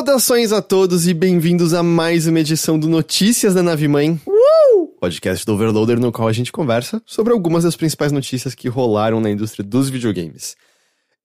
[0.00, 4.18] Saudações a todos e bem-vindos a mais uma edição do Notícias da Nave Mãe.
[4.26, 4.86] Uh!
[4.98, 9.20] Podcast do Overloader no qual a gente conversa sobre algumas das principais notícias que rolaram
[9.20, 10.56] na indústria dos videogames.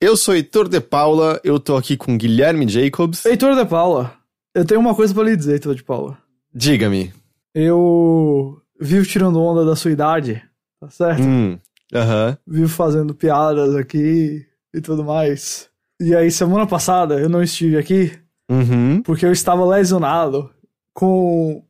[0.01, 3.25] Eu sou Heitor de Paula, eu tô aqui com Guilherme Jacobs.
[3.25, 4.13] Heitor de Paula,
[4.53, 6.17] eu tenho uma coisa para lhe dizer, Heitor de Paula.
[6.53, 7.13] Diga-me.
[7.53, 10.43] Eu vivo tirando onda da sua idade,
[10.81, 11.23] tá certo?
[11.23, 11.57] Hum,
[11.93, 12.37] aham.
[12.45, 15.69] Vivo fazendo piadas aqui e tudo mais.
[15.97, 19.01] E aí, semana passada, eu não estive aqui Uhum.
[19.01, 20.49] porque eu estava lesionado
[20.93, 21.63] com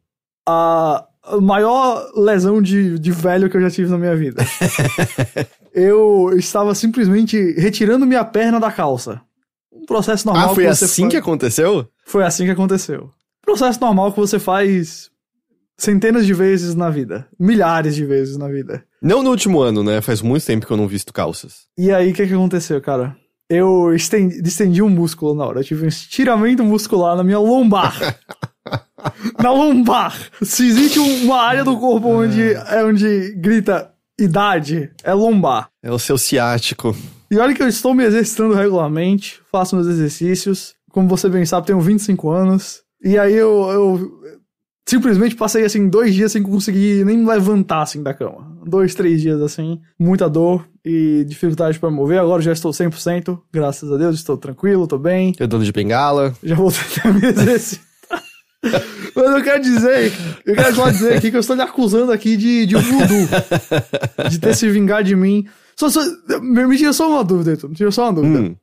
[0.47, 1.05] a
[1.41, 4.43] maior lesão de, de velho que eu já tive na minha vida.
[5.73, 9.21] eu estava simplesmente retirando minha perna da calça.
[9.71, 11.87] Um processo normal Ah, foi que assim faz- que aconteceu?
[12.05, 13.09] Foi assim que aconteceu.
[13.41, 15.09] Processo normal que você faz
[15.77, 17.27] centenas de vezes na vida.
[17.39, 18.83] Milhares de vezes na vida.
[19.01, 20.01] Não no último ano, né?
[20.01, 21.65] Faz muito tempo que eu não visto calças.
[21.77, 23.15] E aí, o que, que aconteceu, cara?
[23.49, 25.59] Eu estendi, distendi um músculo na hora.
[25.59, 28.17] Eu tive um estiramento muscular na minha lombar.
[29.41, 30.17] na lombar.
[30.41, 35.69] Se existe um- uma área do corpo onde, é onde grita idade, é lombar.
[35.83, 36.95] É o seu ciático.
[37.29, 40.73] E olha que eu estou me exercitando regularmente, faço meus exercícios.
[40.91, 42.81] Como você bem sabe, tenho 25 anos.
[43.03, 44.11] E aí eu, eu
[44.87, 48.55] simplesmente passei assim dois dias sem conseguir nem me levantar assim da cama.
[48.65, 52.19] Dois, três dias assim, muita dor e dificuldade para mover.
[52.19, 55.33] Agora já estou 100%, graças a Deus, estou tranquilo, tô bem.
[55.39, 56.33] Eu dando de bengala.
[56.43, 57.85] Já voltei a me exercitar.
[59.15, 60.11] Mas eu quero dizer,
[60.45, 63.27] eu quero só dizer aqui que eu estou lhe acusando aqui de, de voodoo.
[64.29, 65.45] de ter se vingado de mim.
[65.75, 66.01] Só, só,
[66.41, 67.69] me, me tira só uma dúvida, Heitor.
[67.69, 68.39] Me tira só uma dúvida.
[68.39, 68.55] Hum,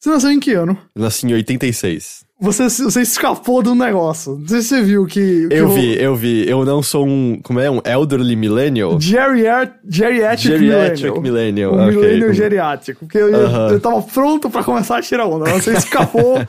[0.00, 0.76] Você nasceu em que ano?
[0.94, 2.24] eu nasci em 86.
[2.44, 4.36] Você, você escapou do negócio.
[4.38, 5.48] Não sei se você viu que.
[5.48, 6.48] que Eu vi, eu vi.
[6.48, 7.38] Eu não sou um.
[7.42, 7.70] Como é?
[7.70, 9.00] Um elderly millennial?
[9.00, 11.20] Geriat, geriatric, Geriatric millennial.
[11.22, 11.96] millennial, Um ok.
[11.96, 13.00] millennial geriátrico.
[13.06, 13.68] Porque eu, Aham.
[13.72, 15.50] eu tava pronto pra começar a tirar onda.
[15.52, 16.42] Você escapou,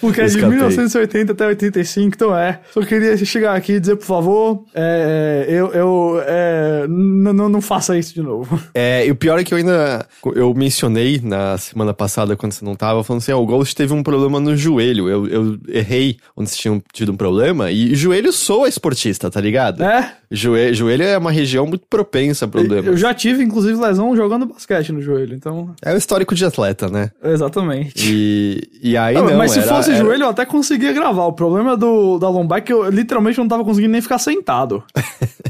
[0.00, 0.50] porque é de Escapei.
[0.56, 2.60] 1980 até 85, então é.
[2.72, 7.48] Só queria chegar aqui e dizer, por favor, é, é, eu, eu é, n- n-
[7.48, 8.58] não faça isso de novo.
[8.74, 10.06] É, e o pior é que eu ainda.
[10.34, 13.92] Eu mencionei na semana passada, quando você não tava, falando assim: ó, o Ghost teve
[13.92, 15.08] um problema no joelho.
[15.08, 17.70] Eu, eu errei onde você tinha tido um problema.
[17.70, 19.82] E joelho soa esportista, tá ligado?
[19.82, 22.86] É, Joelho, joelho é uma região muito propensa a problemas.
[22.86, 25.74] eu já tive, inclusive, lesão jogando basquete no joelho, então.
[25.82, 27.10] É o histórico de atleta, né?
[27.22, 27.92] Exatamente.
[28.10, 29.36] E, e aí Não, não.
[29.36, 31.26] mas se era- fosse era- joelho, eu até conseguia gravar.
[31.26, 34.82] O problema do, da lombar é que eu literalmente não tava conseguindo nem ficar sentado.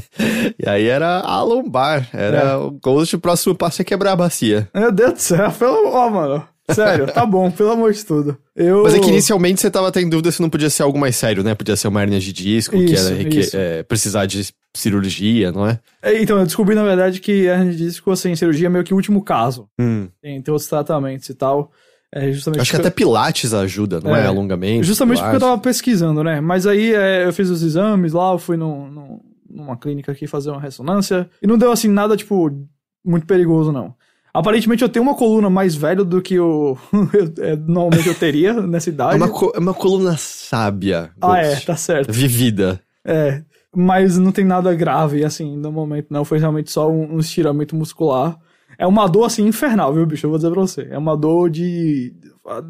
[0.63, 2.07] E aí era a lombar.
[2.13, 2.55] Era É.
[2.55, 4.69] o Ghost, o próximo passo é quebrar a bacia.
[4.73, 5.87] Meu Deus do céu, pelo.
[5.91, 6.43] Ó, mano.
[6.69, 8.37] Sério, tá bom, pelo amor de tudo.
[8.55, 8.83] Eu...
[8.83, 11.43] Mas é que inicialmente você tava tendo dúvida se não podia ser algo mais sério,
[11.43, 11.53] né?
[11.55, 13.57] Podia ser uma hernia de disco, que Isso, reque- isso.
[13.57, 15.79] é, precisar de cirurgia, não é?
[16.01, 18.93] É, Então, eu descobri, na verdade, que hernia de disco sem cirurgia é meio que
[18.93, 19.67] o último caso.
[19.79, 20.07] Hum.
[20.21, 21.71] Tem, tem outros tratamentos e tal.
[22.15, 24.21] É justamente Acho que até Pilates ajuda, não é?
[24.21, 24.83] É, Alongamento.
[24.83, 25.49] Justamente porque eu Pilates.
[25.49, 26.39] tava pesquisando, né?
[26.39, 29.19] Mas aí é, eu fiz os exames lá, eu fui num- num-
[29.49, 31.27] numa clínica aqui fazer uma ressonância.
[31.41, 32.51] E não deu assim nada, tipo,
[33.03, 33.95] muito perigoso, não.
[34.33, 36.77] Aparentemente eu tenho uma coluna mais velha do que eu,
[37.13, 39.13] eu- é, normalmente eu teria nessa idade.
[39.13, 41.11] É uma, co- é uma coluna sábia.
[41.21, 42.11] Ah, é, tá certo.
[42.11, 42.81] Vivida.
[43.05, 43.43] É,
[43.75, 46.25] mas não tem nada grave, assim, no momento, não.
[46.25, 48.37] Foi realmente só um, um estiramento muscular.
[48.77, 50.25] É uma dor, assim, infernal, viu, bicho?
[50.25, 50.87] Eu vou dizer pra você.
[50.89, 52.11] É uma dor de.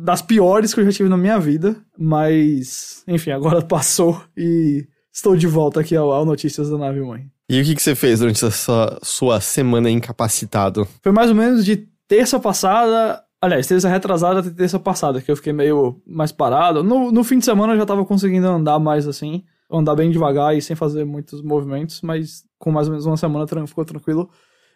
[0.04, 1.78] das piores que eu já tive na minha vida.
[1.98, 7.28] Mas, enfim, agora passou e estou de volta aqui ao, ao Notícias da Nave Mãe.
[7.50, 10.88] E o que, que você fez durante essa sua semana incapacitado?
[11.02, 13.22] Foi mais ou menos de terça passada.
[13.42, 16.84] Aliás, terça retrasada até terça passada, que eu fiquei meio mais parado.
[16.84, 19.44] No, no fim de semana eu já tava conseguindo andar mais assim.
[19.70, 23.46] Andar bem devagar e sem fazer muitos movimentos, mas com mais ou menos uma semana
[23.68, 24.30] ficou tranquilo.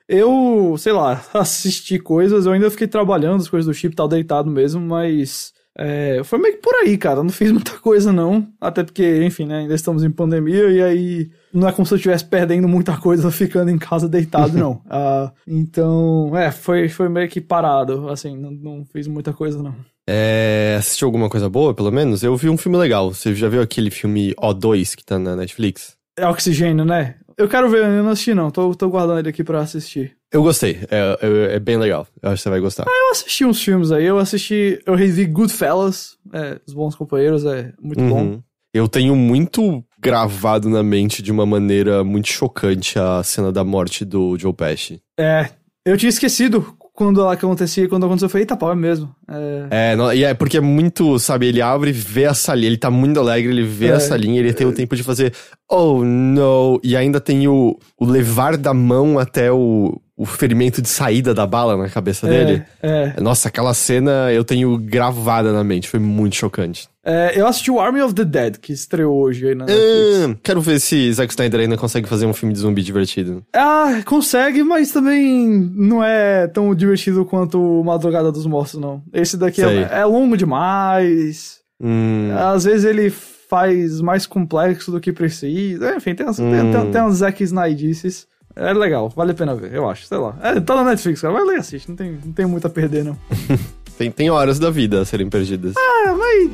[0.08, 4.50] Eu, sei lá, assisti coisas, eu ainda fiquei trabalhando, as coisas do chip, tal, deitado
[4.50, 5.54] mesmo, mas.
[5.78, 7.22] É, foi meio que por aí, cara.
[7.22, 8.48] Não fiz muita coisa, não.
[8.60, 9.60] Até porque, enfim, né?
[9.60, 13.30] Ainda estamos em pandemia e aí não é como se eu estivesse perdendo muita coisa
[13.32, 14.82] ficando em casa deitado, não.
[14.90, 18.10] Ah, então, é, foi, foi meio que parado.
[18.10, 19.76] Assim, não, não fiz muita coisa, não.
[20.10, 22.24] É, assistiu alguma coisa boa, pelo menos?
[22.24, 23.14] Eu vi um filme legal.
[23.14, 25.96] Você já viu aquele filme O2 que tá na Netflix?
[26.18, 27.16] É oxigênio, né?
[27.38, 28.50] Eu quero ver, eu não assisti, não.
[28.50, 30.18] Tô, tô guardando ele aqui pra assistir.
[30.32, 30.80] Eu gostei.
[30.90, 32.08] É, é, é bem legal.
[32.22, 32.86] Eu acho que você vai gostar.
[32.88, 34.06] Eu assisti uns filmes aí.
[34.06, 34.82] Eu assisti.
[34.86, 36.18] Eu revi Goodfellas.
[36.34, 37.46] É, Os Bons Companheiros.
[37.46, 38.24] É muito bom.
[38.24, 38.44] Uhum.
[38.74, 44.04] Eu tenho muito gravado na mente de uma maneira muito chocante a cena da morte
[44.04, 45.02] do Joe Pesci.
[45.20, 45.50] É.
[45.86, 48.26] Eu tinha esquecido quando ela acontecia quando aconteceu.
[48.26, 49.14] Eu falei, eita pau, é mesmo.
[49.30, 49.92] É.
[49.92, 52.78] É, não- e é porque é muito, sabe, ele abre e vê a salinha, ele
[52.78, 53.92] tá muito alegre, ele vê É.
[53.92, 55.32] a salinha, ele tem o tempo de fazer,
[55.72, 60.90] oh no, e ainda tem o, o levar da mão até o, o ferimento de
[60.90, 62.64] saída da bala na cabeça dele.
[62.82, 63.14] É.
[63.22, 66.90] Nossa, aquela cena eu tenho gravada na mente, foi muito chocante.
[67.06, 70.26] É, eu assisti o Army of the Dead, que estreou hoje aí na Netflix.
[70.32, 73.44] Ah, quero ver se Zack Snyder ainda consegue fazer um filme de zumbi divertido.
[73.56, 79.04] Ah, consegue, mas também não é tão divertido quanto Madrugada dos Mortos, não.
[79.14, 81.60] Esse daqui é, é longo demais.
[81.80, 85.96] Hum, Às vezes ele faz mais complexo do que precisa.
[85.96, 86.72] Enfim, tem, umas- tem, Hum.
[86.72, 88.28] tem, tem uns Zack Snydices.
[88.60, 90.08] É legal, vale a pena ver, eu acho.
[90.08, 90.36] Sei lá.
[90.42, 91.34] É, tá na Netflix, cara.
[91.34, 91.88] Vai lá e assiste.
[91.88, 93.16] Não tem, não tem muito a perder, não.
[93.98, 95.76] tem, tem horas da vida a serem perdidas.
[95.78, 96.52] É, mas.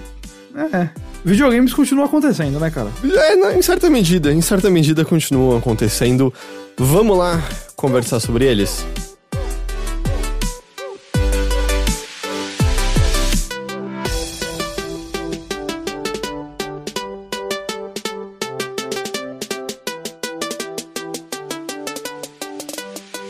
[0.73, 0.89] É.
[1.23, 2.89] Videogames continuam acontecendo, né, cara?
[3.03, 6.33] É, em certa medida, em certa medida continuam acontecendo.
[6.77, 7.41] Vamos lá
[7.75, 8.85] conversar sobre eles?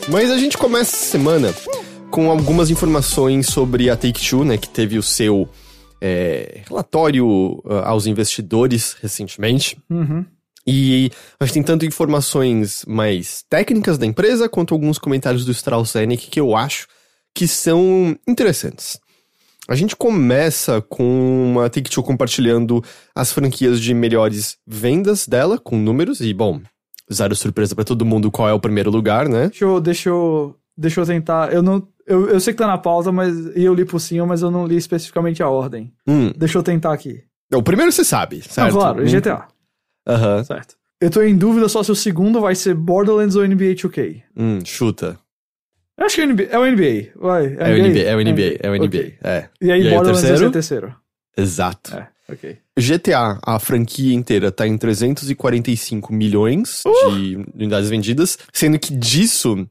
[0.10, 1.54] Mas a gente começa essa semana
[2.12, 5.50] com algumas informações sobre a Take-Two, né, que teve o seu
[6.02, 9.78] é, relatório ah, aos investidores recentemente.
[9.90, 10.26] Uhum.
[10.68, 15.92] E a gente tem tanto informações mais técnicas da empresa, quanto alguns comentários do Strauss
[15.92, 16.88] Zelnick que eu acho
[17.34, 19.00] que são interessantes.
[19.68, 22.84] A gente começa com a Take-Two compartilhando
[23.16, 26.62] as franquias de melhores vendas dela, com números, e bom,
[27.12, 29.48] zero surpresa pra todo mundo qual é o primeiro lugar, né?
[29.48, 31.54] Deixa eu, deixa eu, deixa eu tentar.
[31.54, 31.88] Eu não.
[32.06, 34.52] Eu, eu sei que tá na pauta, mas e eu li por cima, mas eu
[34.52, 35.94] não li especificamente a ordem.
[36.06, 37.24] Hum, Deixa eu tentar aqui.
[37.54, 38.74] o primeiro você sabe, Não, certo?
[38.74, 39.48] claro, Hum, GTA.
[40.08, 40.44] Aham.
[40.44, 40.76] Certo.
[41.00, 44.22] Eu tô em dúvida só se o segundo vai ser Borderlands ou NBA 2K.
[44.38, 45.18] Hum, chuta.
[45.98, 46.44] Eu acho que é o NBA.
[46.50, 47.12] É o NBA.
[47.16, 47.46] Vai.
[47.58, 48.86] É o NBA, é o NBA, é o NBA.
[48.86, 49.16] Ok.
[49.24, 49.50] É.
[49.62, 50.50] E aí, E aí, o Borderlands ser terceiro?
[50.50, 50.96] o terceiro.
[51.38, 51.96] Exato.
[51.96, 52.58] É, ok.
[52.78, 59.68] GTA, a franquia inteira, tá em 345 milhões de unidades vendidas, sendo que disso,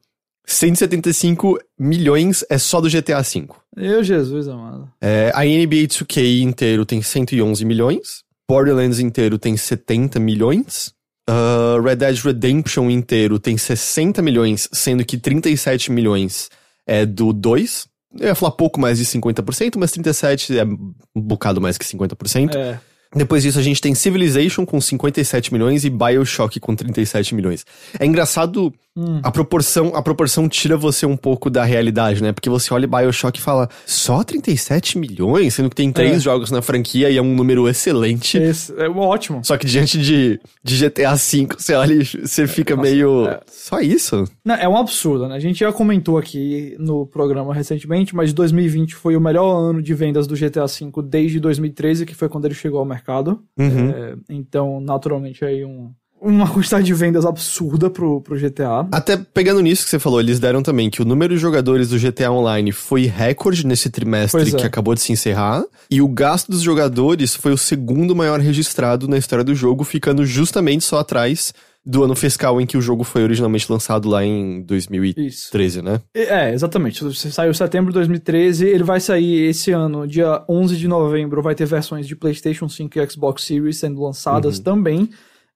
[0.46, 3.49] 175 milhões é só do GTA V.
[3.76, 4.90] Meu Jesus, amado.
[5.00, 10.94] É, a NBA 2K inteiro tem 111 milhões, Borderlands inteiro tem 70 milhões,
[11.28, 16.50] ah, Red Dead Redemption inteiro tem 60 milhões, sendo que 37 milhões
[16.87, 17.87] é do 2.
[18.19, 22.55] Eu ia falar pouco mais de 50%, mas 37 é um bocado mais que 50%.
[22.55, 22.79] É.
[23.14, 27.64] Depois disso, a gente tem Civilization com 57 milhões e Bioshock com 37 milhões.
[27.99, 29.20] É engraçado Hum.
[29.22, 32.30] a proporção, a proporção tira você um pouco da realidade, né?
[32.32, 35.54] Porque você olha Bioshock e fala, só 37 milhões?
[35.54, 36.20] Sendo que tem três É.
[36.20, 38.37] jogos na franquia e é um número excelente.
[38.37, 39.40] Esse, é ótimo.
[39.44, 43.26] Só que diante de, de GTA V, você olha e você fica meio.
[43.28, 43.40] é.
[43.46, 44.25] Só isso?
[44.44, 45.37] Não, é um absurdo, né?
[45.37, 49.94] A gente já comentou aqui no programa recentemente, mas 2020 foi o melhor ano de
[49.94, 53.42] vendas do GTA V desde 2013, que foi quando ele chegou ao mercado.
[53.58, 53.90] Uhum.
[53.90, 55.90] É, então, naturalmente, aí um,
[56.23, 58.87] uma quantidade de vendas absurda pro, pro GTA.
[58.93, 61.99] Até pegando nisso que você falou, eles deram também que o número de jogadores do
[61.99, 64.57] GTA Online foi recorde nesse trimestre é.
[64.57, 65.64] que acabou de se encerrar.
[65.91, 70.25] E o gasto dos jogadores foi o segundo maior registrado na história do jogo, ficando
[70.25, 71.52] justamente só atrás
[71.85, 75.83] do ano fiscal em que o jogo foi originalmente lançado lá em 2013, Isso.
[75.83, 76.00] né?
[76.14, 77.02] É, exatamente.
[77.33, 81.57] Saiu em setembro de 2013, ele vai sair esse ano, dia 11 de novembro, vai
[81.57, 85.11] ter versões de PlayStation 5 e Xbox Series sendo lançadas também.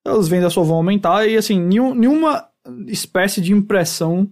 [0.06, 2.44] As vendas só vão aumentar e, assim, nenhum- nenhuma
[2.86, 4.28] espécie de impressão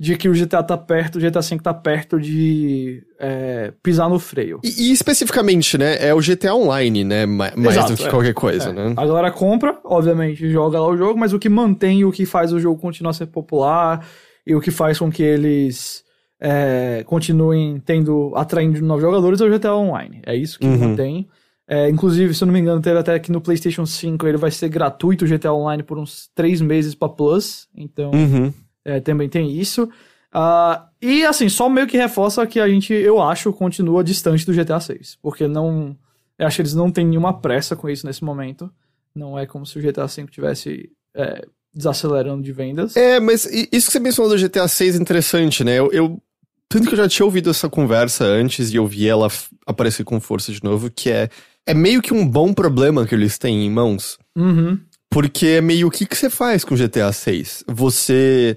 [0.00, 4.18] de que o GTA tá perto, o GTA V tá perto de é, pisar no
[4.18, 4.58] freio.
[4.64, 5.96] E, e especificamente, né?
[6.04, 7.26] É o GTA Online, né?
[7.26, 8.10] ma- Mais Exato, do que é.
[8.10, 8.72] qualquer coisa, É.
[8.72, 8.94] né?
[8.96, 12.26] A galera compra, obviamente, joga lá o jogo, mas o que mantém e o que
[12.26, 14.04] faz o jogo continuar a ser popular
[14.46, 16.02] e o que faz com que eles
[16.40, 20.20] é, continuem tendo, atraindo novos jogadores é o GTA Online.
[20.26, 20.76] É isso que Uhum.
[20.76, 21.28] mantém.
[21.66, 24.50] É, inclusive, se eu não me engano, teve até aqui no PlayStation 5 ele vai
[24.50, 27.66] ser gratuito o GTA Online por uns três meses pra Plus.
[27.74, 28.52] Então, Uhum.
[28.84, 29.88] É, também tem isso.
[30.30, 34.52] Ah, e assim, só meio que reforça que a gente, eu acho, continua distante do
[34.52, 35.16] GTA 6.
[35.22, 35.96] Porque não.
[36.38, 38.70] Eu acho que eles não têm nenhuma pressa com isso nesse momento.
[39.14, 42.94] Não é como se o GTA 5 tivesse é, desacelerando de vendas.
[42.96, 45.78] É, mas isso que você mencionou do GTA 6 é interessante, né?
[45.78, 46.20] Eu, eu-
[46.68, 49.28] Tanto que eu já tinha ouvido essa conversa antes e eu vi ela
[49.64, 51.28] aparecer com força de novo, que é.
[51.66, 54.18] É meio que um bom problema que eles têm em mãos.
[54.36, 54.78] Uhum.
[55.10, 57.64] Porque é meio o que, que você faz com GTA 6?
[57.68, 58.56] Você.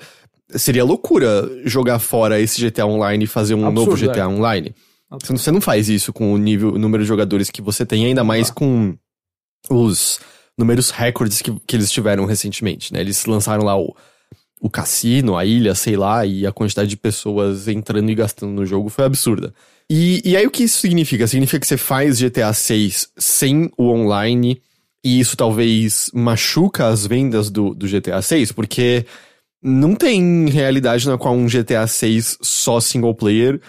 [0.56, 4.28] Seria loucura jogar fora esse GTA Online e fazer um Absurdo, novo GTA é.
[4.28, 4.76] Online.
[5.12, 7.86] Você não, você não faz isso com o nível, o número de jogadores que você
[7.86, 8.98] tem, ainda mais com
[9.70, 10.20] os
[10.58, 13.02] números recordes que, que eles tiveram recentemente, né?
[13.02, 13.96] Eles lançaram lá o,
[14.60, 18.66] o cassino, a ilha, sei lá, e a quantidade de pessoas entrando e gastando no
[18.66, 19.54] jogo foi absurda.
[19.90, 21.28] E, e aí o que isso significa?
[21.28, 24.62] Significa que você faz GTA 6 sem o online,
[25.04, 29.06] e isso talvez machuca as vendas do, do GTA 6, porque
[29.62, 33.62] não tem realidade na qual um GTA 6 só single player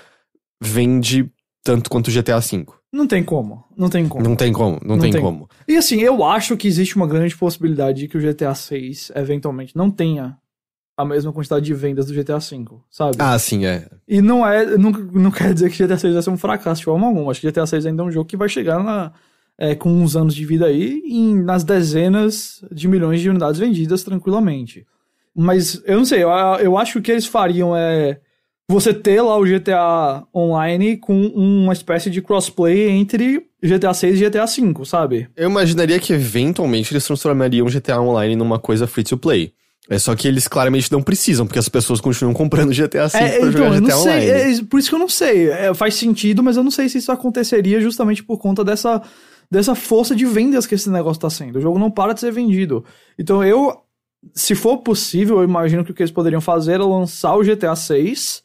[0.60, 1.30] vende
[1.62, 2.76] tanto quanto o GTA 5.
[2.92, 3.64] Não tem como.
[3.76, 4.24] Não tem como.
[4.24, 5.48] Não tem como, não, tem, como.
[5.68, 9.76] E assim, eu acho que existe uma grande possibilidade de que o GTA 6 eventualmente
[9.76, 10.36] não tenha
[10.98, 13.16] a mesma quantidade de vendas do GTA 5, sabe?
[13.20, 13.86] Ah, sim, é.
[14.06, 14.76] E não é.
[14.76, 17.30] Não, não quer dizer que GTA 6 vai ser um fracasso de forma alguma.
[17.30, 19.12] Acho que GTA 6 ainda é um jogo que vai chegar na,
[19.56, 24.02] é, com uns anos de vida aí em, nas dezenas de milhões de unidades vendidas
[24.02, 24.84] tranquilamente.
[25.32, 28.18] Mas eu não sei, eu, eu acho que o que eles fariam é
[28.68, 34.28] você ter lá o GTA Online com uma espécie de crossplay entre GTA 6 e
[34.28, 35.28] GTA 5, sabe?
[35.36, 39.52] Eu imaginaria que eventualmente eles transformariam o GTA Online numa coisa free to play.
[39.90, 43.28] É só que eles claramente não precisam, porque as pessoas continuam comprando GTA 5 É,
[43.28, 44.58] pra então, jogar GTA não sei, Online.
[44.60, 45.50] é, por isso que eu não sei.
[45.50, 49.00] É, faz sentido, mas eu não sei se isso aconteceria justamente por conta dessa,
[49.50, 51.56] dessa força de vendas que esse negócio tá sendo.
[51.56, 52.84] O jogo não para de ser vendido.
[53.18, 53.74] Então eu,
[54.34, 57.74] se for possível, eu imagino que o que eles poderiam fazer é lançar o GTA
[57.74, 58.42] 6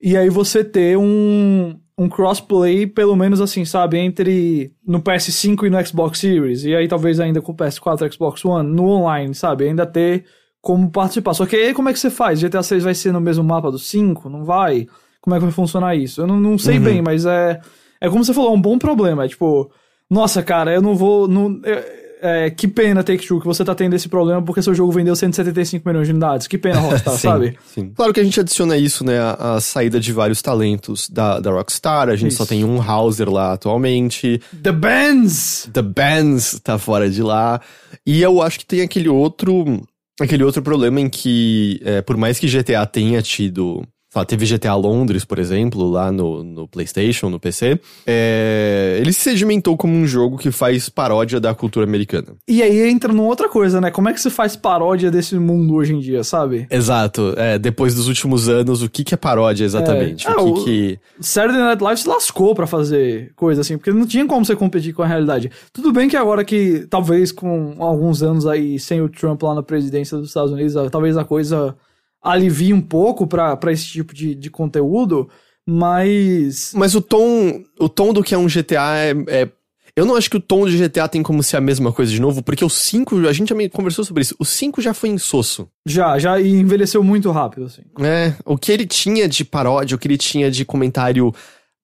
[0.00, 5.70] e aí você ter um, um crossplay, pelo menos assim, sabe, entre no PS5 e
[5.70, 9.34] no Xbox Series, e aí talvez ainda com o PS4 e Xbox One, no online,
[9.34, 10.24] sabe, ainda ter
[10.68, 11.32] como participar.
[11.32, 12.42] Só que aí como é que você faz?
[12.42, 14.28] GTA 6 vai ser no mesmo mapa do 5?
[14.28, 14.86] Não vai?
[15.18, 16.20] Como é que vai funcionar isso?
[16.20, 17.58] Eu não, não sei bem, mas é,
[17.98, 19.24] é como você falou, é um bom problema.
[19.24, 19.70] É tipo,
[20.10, 21.26] nossa, cara, eu não vou.
[21.26, 24.92] Não, é, é, que pena, Take-Two, que você tá tendo esse problema porque seu jogo
[24.92, 26.46] vendeu 175 milhões de unidades.
[26.46, 27.58] Que pena, Rockstar, Sim, sabe?
[27.64, 27.92] sim.
[27.96, 29.18] Claro que a gente adiciona isso, né?
[29.18, 32.10] A, a saída de vários talentos da, da Rockstar.
[32.10, 32.50] A gente só Isso.
[32.50, 34.38] tem um Hauser lá atualmente.
[34.62, 35.70] The Bands!
[35.72, 37.58] The Bands tá fora de lá.
[38.04, 39.82] E eu acho que tem aquele outro.
[40.20, 43.86] Aquele outro problema em que, é, por mais que GTA tenha tido.
[44.18, 47.80] Lá, teve GTA Londres, por exemplo, lá no, no PlayStation, no PC.
[48.06, 52.28] é, ele se sedimentou como um jogo que faz paródia da cultura americana.
[52.46, 53.90] E aí entra numa outra coisa, né?
[53.90, 56.66] Como é que se faz paródia desse mundo hoje em dia, sabe?
[56.70, 57.34] Exato.
[57.36, 60.26] É, depois dos últimos anos, o que, que é paródia exatamente?
[60.26, 60.30] É.
[60.30, 60.98] o Ah, que o- que.
[61.20, 64.92] Saturday Night Live se lascou pra fazer coisa assim, porque não tinha como você competir
[64.92, 65.50] com a realidade.
[65.72, 69.62] Tudo bem que agora que, talvez com alguns anos aí, sem o Trump lá na
[69.62, 71.76] presidência dos Estados Unidos, talvez a coisa
[72.22, 75.28] alivie um pouco pra pra esse tipo de, de conteúdo,
[75.66, 76.72] mas...
[76.74, 79.48] Mas o tom, o tom do que é um GTA é, é-
[79.94, 82.20] Eu não acho que o tom de GTA tem como ser a mesma coisa de
[82.20, 85.68] novo, porque o 5, a gente já conversou sobre isso, o 5 já foi insosso.
[85.86, 87.82] Já, já e envelheceu muito rápido, assim.
[88.00, 91.34] É, o que ele tinha de paródia, o que ele tinha de comentário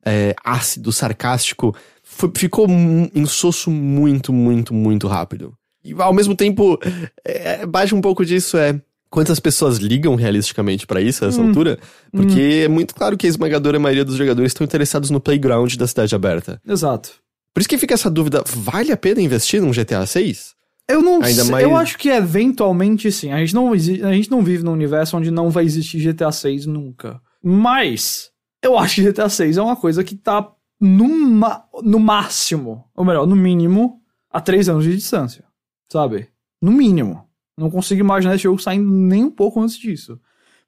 [0.07, 2.67] é, ácido, sarcástico, foi- ficou
[3.15, 5.53] insosso muito, muito, muito rápido.
[5.85, 6.79] E ao mesmo tempo,
[7.25, 8.81] é, baixa um pouco disso, é.
[9.15, 11.79] Quantas pessoas ligam realisticamente pra isso a essa altura?
[12.11, 15.87] Porque é muito claro que a esmagadora maioria dos jogadores estão interessados no playground da
[15.87, 16.61] cidade aberta.
[16.67, 17.13] Exato.
[17.55, 20.55] Por isso que fica essa dúvida: vale a pena investir num GTA 6?
[20.91, 23.31] Eu não Ainda sei, mais- eu acho que eventualmente sim.
[23.31, 26.67] A gente, não, a gente não vive num universo onde não vai existir GTA 6
[26.67, 27.21] nunca.
[27.41, 28.31] Mas
[28.63, 33.37] eu acho que GTA 6 é uma coisa que tá no máximo, ou melhor, no
[33.37, 35.45] mínimo, a três anos de distância.
[35.89, 36.27] Sabe?
[36.61, 37.25] No mínimo.
[37.57, 40.19] Não consigo imaginar esse jogo saindo nem um pouco antes disso.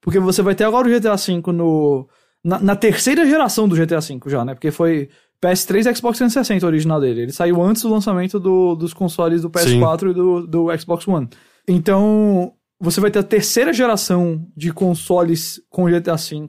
[0.00, 2.09] Porque você vai ter agora o GTA V no.
[2.45, 4.55] Na, na terceira geração do GTA V já, né?
[4.55, 5.09] Porque foi
[5.43, 7.23] PS3 e Xbox 360 o original dele.
[7.23, 11.28] Ele saiu antes do lançamento do- dos consoles do PS4 e do, do Xbox One.
[11.66, 16.47] Então, você vai ter a terceira geração de consoles com GTA V,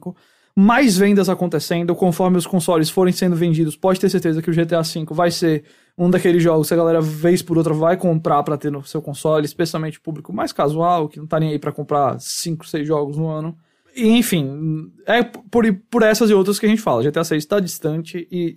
[0.56, 4.82] mais vendas acontecendo, conforme os consoles forem sendo vendidos, pode ter certeza que o GTA
[4.82, 5.64] V vai ser
[5.98, 9.02] um daqueles jogos que a galera, vez por outra, vai comprar pra ter no seu
[9.02, 12.86] console, especialmente o público mais casual, que não tá nem aí pra comprar 5, 6
[12.86, 13.56] jogos no ano.
[13.96, 17.02] E, enfim, é por, por essas e outras que a gente fala.
[17.02, 18.56] GTA 6 está distante e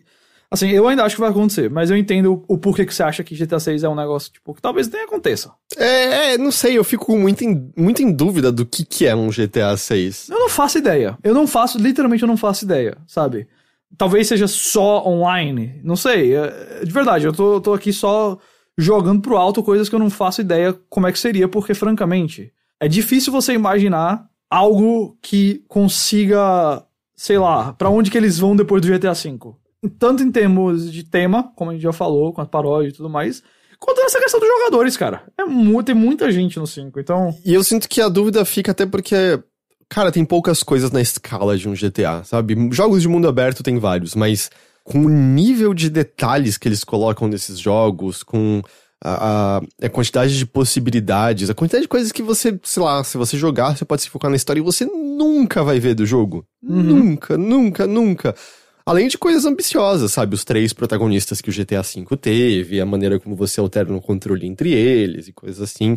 [0.51, 3.01] Assim, eu ainda acho que vai acontecer, mas eu entendo o, o porquê que você
[3.01, 5.53] acha que GTA 6 é um negócio, tipo, que talvez nem aconteça.
[5.77, 9.15] É, é, não sei, eu fico muito em, muito em dúvida do que, que é
[9.15, 10.27] um GTA 6.
[10.29, 11.17] Eu não faço ideia.
[11.23, 13.47] Eu não faço, literalmente eu não faço ideia, sabe?
[13.97, 16.35] Talvez seja só online, não sei.
[16.35, 18.37] é- de verdade, eu tô, tô aqui só
[18.77, 22.51] jogando pro alto coisas que eu não faço ideia como é que seria, porque, francamente,
[22.79, 26.83] é difícil você imaginar algo que consiga,
[27.15, 29.37] sei lá, pra onde que eles vão depois do GTA V.
[29.99, 33.09] Tanto em termos de tema, como a gente já falou, com as paródias e tudo
[33.09, 33.41] mais,
[33.79, 35.23] quanto nessa questão dos jogadores, cara.
[35.37, 37.33] É mu tem muita gente no 5, então.
[37.45, 39.15] E eu sinto que a dúvida fica até porque,
[39.91, 42.55] cara, tem poucas coisas na escala de um GTA, sabe?
[42.71, 44.49] Jogos de mundo aberto tem vários, mas
[44.85, 48.61] com o nível de detalhes que eles colocam nesses jogos, com
[49.03, 53.17] a, a- a quantidade de possibilidades, a quantidade de coisas que você, sei lá, se
[53.17, 56.45] você jogar, você pode se focar na história e você nunca vai ver do jogo.
[56.63, 58.35] Nunca, nunca, nunca.
[58.85, 60.33] Além de coisas ambiciosas, sabe?
[60.35, 64.47] Os três protagonistas que o GTA V teve, a maneira como você alterna o controle
[64.47, 65.95] entre eles e coisas assim.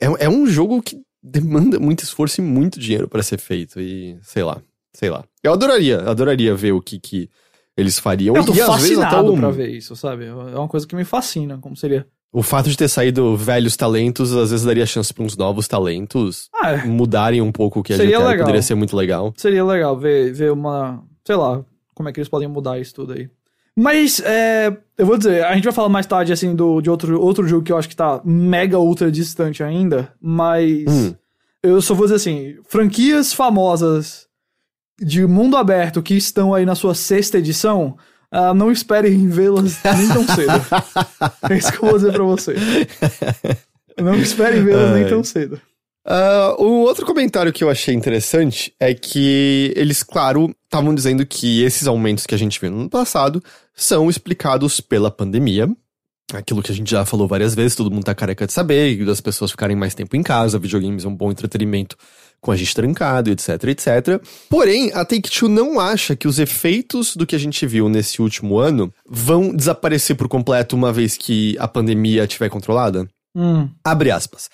[0.00, 3.80] É, é um jogo que demanda muito esforço e muito dinheiro pra ser feito.
[3.80, 4.60] E sei lá,
[4.92, 5.24] sei lá.
[5.42, 7.28] Eu adoraria, adoraria ver o que, que
[7.76, 8.34] eles fariam.
[8.36, 10.26] Eu tô e às vezes até fascinado o, pra ver isso, sabe?
[10.26, 12.06] É uma coisa que me fascina, como seria.
[12.32, 16.48] o fato de ter saído velhos talentos, às vezes daria chance pra uns novos talentos
[16.60, 16.84] Ah, é.
[16.84, 18.44] mudarem um pouco o que a Seria GTA legal.
[18.46, 19.32] poderia ser muito legal.
[19.36, 21.02] Seria legal ver, ver uma.
[21.26, 23.28] Sei lá, como é que eles podem mudar isso tudo aí.
[23.76, 27.20] Mas, é, eu vou dizer, a gente vai falar mais tarde, assim, do, de outro,
[27.20, 31.14] outro jogo que eu acho que tá mega ultra distante ainda, mas Hum.
[31.62, 34.26] eu só vou dizer assim, franquias famosas
[35.00, 37.96] de mundo aberto que estão aí na sua sexta edição,
[38.30, 40.52] ah, não esperem vê-las nem tão cedo.
[41.50, 42.54] é isso que eu vou dizer pra você.
[43.98, 45.60] Não esperem vê-las nem tão cedo.
[46.12, 51.62] Ah, um outro comentário que eu achei interessante é que eles, claro, estavam dizendo que
[51.62, 53.40] esses aumentos que a gente viu no ano passado
[53.76, 55.68] são explicados pela pandemia.
[56.32, 59.20] Aquilo que a gente já falou várias vezes, todo mundo tá careca de saber, das
[59.20, 61.96] pessoas ficarem mais tempo em casa, videogames é um bom entretenimento
[62.40, 64.20] com a gente trancado, etc, etc.
[64.48, 68.58] Porém, a Take-Two não acha que os efeitos do que a gente viu nesse último
[68.58, 73.06] ano vão desaparecer por completo uma vez que a pandemia estiver controlada.
[73.36, 74.50] Hum, Abre aspas.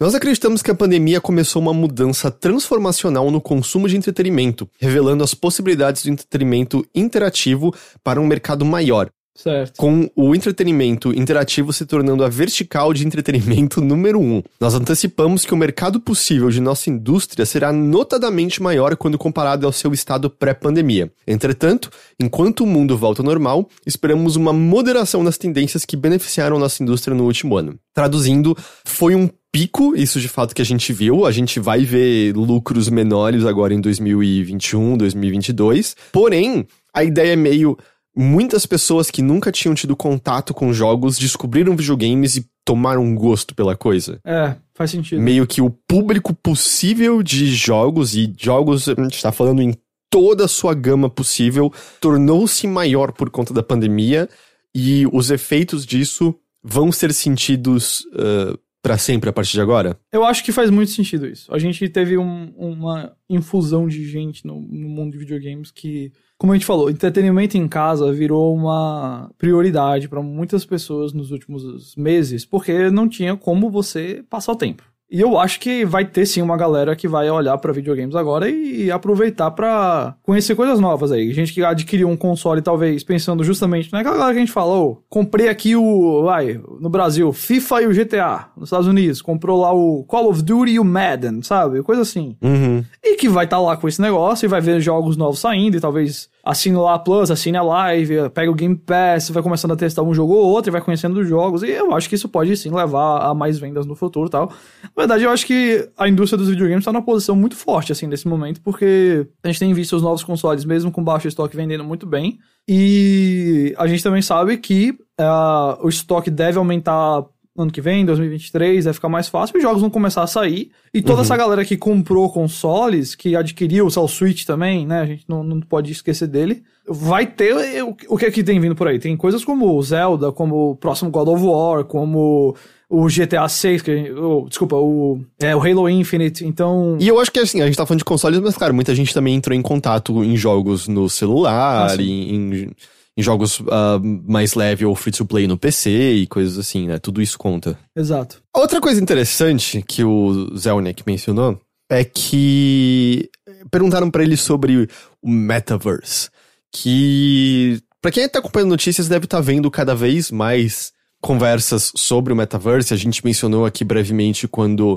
[0.00, 5.34] Nós acreditamos que a pandemia começou uma mudança transformacional no consumo de entretenimento, revelando as
[5.34, 7.70] possibilidades do entretenimento interativo
[8.02, 9.76] para um mercado maior, certo.
[9.76, 14.42] com o entretenimento interativo se tornando a vertical de entretenimento número um.
[14.58, 19.72] Nós antecipamos que o mercado possível de nossa indústria será notadamente maior quando comparado ao
[19.72, 21.12] seu estado pré-pandemia.
[21.26, 26.82] Entretanto, enquanto o mundo volta ao normal, esperamos uma moderação nas tendências que beneficiaram nossa
[26.82, 27.78] indústria no último ano.
[27.92, 31.26] Traduzindo, foi um pico, isso de fato que a gente viu.
[31.26, 35.96] A gente vai ver lucros menores agora em 2021, 2022.
[36.12, 37.76] Porém, a ideia é meio
[38.16, 43.76] muitas pessoas que nunca tinham tido contato com jogos descobriram videogames e tomaram gosto pela
[43.76, 44.20] coisa.
[44.24, 45.20] É, faz sentido.
[45.20, 49.74] Meio que o público possível de jogos, e jogos, a gente tá falando em
[50.10, 54.28] toda a sua gama possível, tornou-se maior por conta da pandemia,
[54.74, 59.98] e os efeitos disso vão ser sentidos uh, para sempre a partir de agora?
[60.12, 61.52] Eu acho que faz muito sentido isso.
[61.52, 66.52] A gente teve um- uma infusão de gente no, no mundo de videogames que, como
[66.52, 72.44] a gente falou, entretenimento em casa virou uma prioridade para muitas pessoas nos últimos meses,
[72.44, 74.82] porque não tinha como você passar o tempo.
[75.10, 78.48] E eu acho que vai ter sim uma galera que vai olhar pra videogames agora
[78.48, 81.32] e aproveitar pra conhecer coisas novas aí.
[81.32, 85.48] Gente que adquiriu um console talvez pensando justamente naquela galera que a gente falou, comprei
[85.48, 90.04] aqui o, vai, no Brasil, FIFA e o GTA, nos Estados Unidos, comprou lá o
[90.04, 91.82] Call of Duty e o Madden, sabe?
[91.82, 92.36] Coisa assim.
[92.40, 92.84] Uhum.
[93.02, 95.80] E que vai estar lá com esse negócio e vai ver jogos novos saindo e
[95.80, 99.76] talvez assine lá a Plus, assine a Live, pega o Game Pass, vai começando a
[99.76, 101.62] testar um jogo ou outro e vai conhecendo os jogos.
[101.62, 104.52] E eu acho que isso pode sim levar a mais vendas no futuro e tal.
[104.82, 108.06] Na verdade, eu acho que a indústria dos videogames está numa posição muito forte, assim,
[108.06, 111.84] nesse momento, porque a gente tem visto os novos consoles, mesmo com baixo estoque, vendendo
[111.84, 112.38] muito bem.
[112.68, 117.24] E a gente também sabe que ah, o estoque deve aumentar
[117.62, 120.70] ano que vem, 2023, vai ficar mais fácil, os jogos vão começar a sair.
[120.92, 125.00] E toda essa galera que comprou consoles, que adquiriu o Switch também, né?
[125.00, 126.62] A gente não, não pode esquecer dele.
[126.88, 128.98] Vai ter o, o que é que tem vindo por aí?
[128.98, 132.56] Tem coisas como o Zelda, como o próximo God of War, como
[132.88, 136.44] o GTA 6, que, oh, desculpa, o, é, o Halo Infinite.
[136.44, 138.92] Então, E eu acho que assim, a gente tá falando de consoles, mas, cara, muita
[138.94, 142.70] gente também entrou em contato em jogos no celular, Ah, em, em-
[143.16, 146.98] em jogos ah, mais leve ou free to play no PC e coisas assim, né?
[146.98, 147.78] Tudo isso conta.
[147.96, 148.42] exato.
[148.54, 153.28] Outra coisa interessante que o Zelnick mencionou é que
[153.70, 154.88] perguntaram pra ele sobre
[155.22, 156.30] o metaverse,
[156.72, 162.36] que Pra quem tá acompanhando notícias, deve estar vendo cada vez mais conversas sobre o
[162.36, 162.94] metaverse.
[162.94, 164.94] A gente mencionou aqui brevemente quando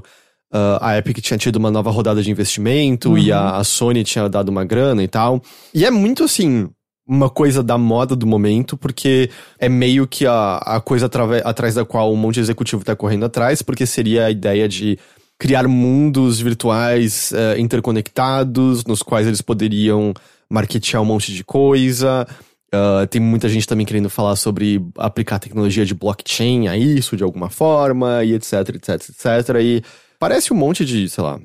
[0.53, 3.17] uh, a Epic tinha tido uma nova rodada de investimento uhum.
[3.17, 5.41] e a, a Sony tinha dado uma grana e tal.
[5.73, 6.69] E é muito assim,
[7.07, 11.09] uma coisa da moda do momento, porque é meio que a, a coisa
[11.43, 14.97] atrás da qual um monte de executivo tá correndo atrás, porque seria a ideia de
[15.37, 20.13] criar mundos virtuais uh, interconectados, nos quais eles poderiam
[20.49, 22.25] marketear um monte de coisa.
[22.73, 27.23] Uh, tem muita gente também querendo falar sobre aplicar tecnologia de blockchain a isso de
[27.23, 29.55] alguma forma, e etc, etc, etc.
[29.61, 29.83] E
[30.17, 31.39] parece um monte de, sei lá,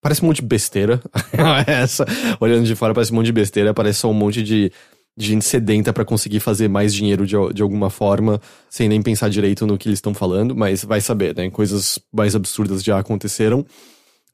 [0.00, 1.02] parece um monte de besteira.
[1.66, 2.06] Essa,
[2.38, 4.70] olhando de fora, parece um monte de besteira, parece só um monte de
[5.20, 9.28] de gente sedenta para conseguir fazer mais dinheiro de, de alguma forma, sem nem pensar
[9.28, 11.50] direito no que eles estão falando, mas vai saber, né?
[11.50, 13.64] Coisas mais absurdas já aconteceram.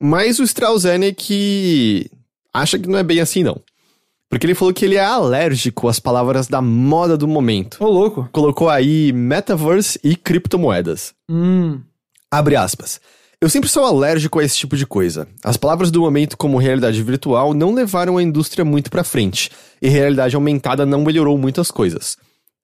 [0.00, 2.08] Mas o Strauss-Zelnick
[2.54, 3.60] acha que não é bem assim, não.
[4.28, 7.82] Porque ele falou que ele é alérgico às palavras da moda do momento.
[7.82, 8.28] Ô, louco.
[8.32, 11.14] Colocou aí metaverse e criptomoedas.
[11.28, 11.80] Hum.
[12.30, 13.00] Abre aspas.
[13.38, 15.28] Eu sempre sou alérgico a esse tipo de coisa.
[15.44, 19.90] As palavras do momento como realidade virtual não levaram a indústria muito para frente, e
[19.90, 22.16] realidade aumentada não melhorou muitas coisas.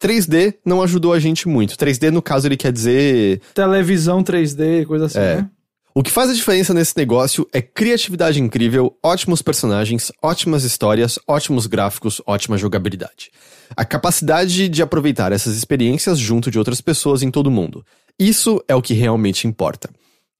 [0.02, 1.76] 3D não ajudou a gente muito.
[1.76, 3.42] 3D, no caso, ele quer dizer.
[3.54, 5.36] Televisão 3D, coisa assim, é.
[5.36, 5.50] né?
[5.94, 11.66] O que faz a diferença nesse negócio é criatividade incrível, ótimos personagens, ótimas histórias, ótimos
[11.66, 13.30] gráficos, ótima jogabilidade.
[13.76, 17.84] A capacidade de aproveitar essas experiências junto de outras pessoas em todo o mundo.
[18.18, 19.90] Isso é o que realmente importa.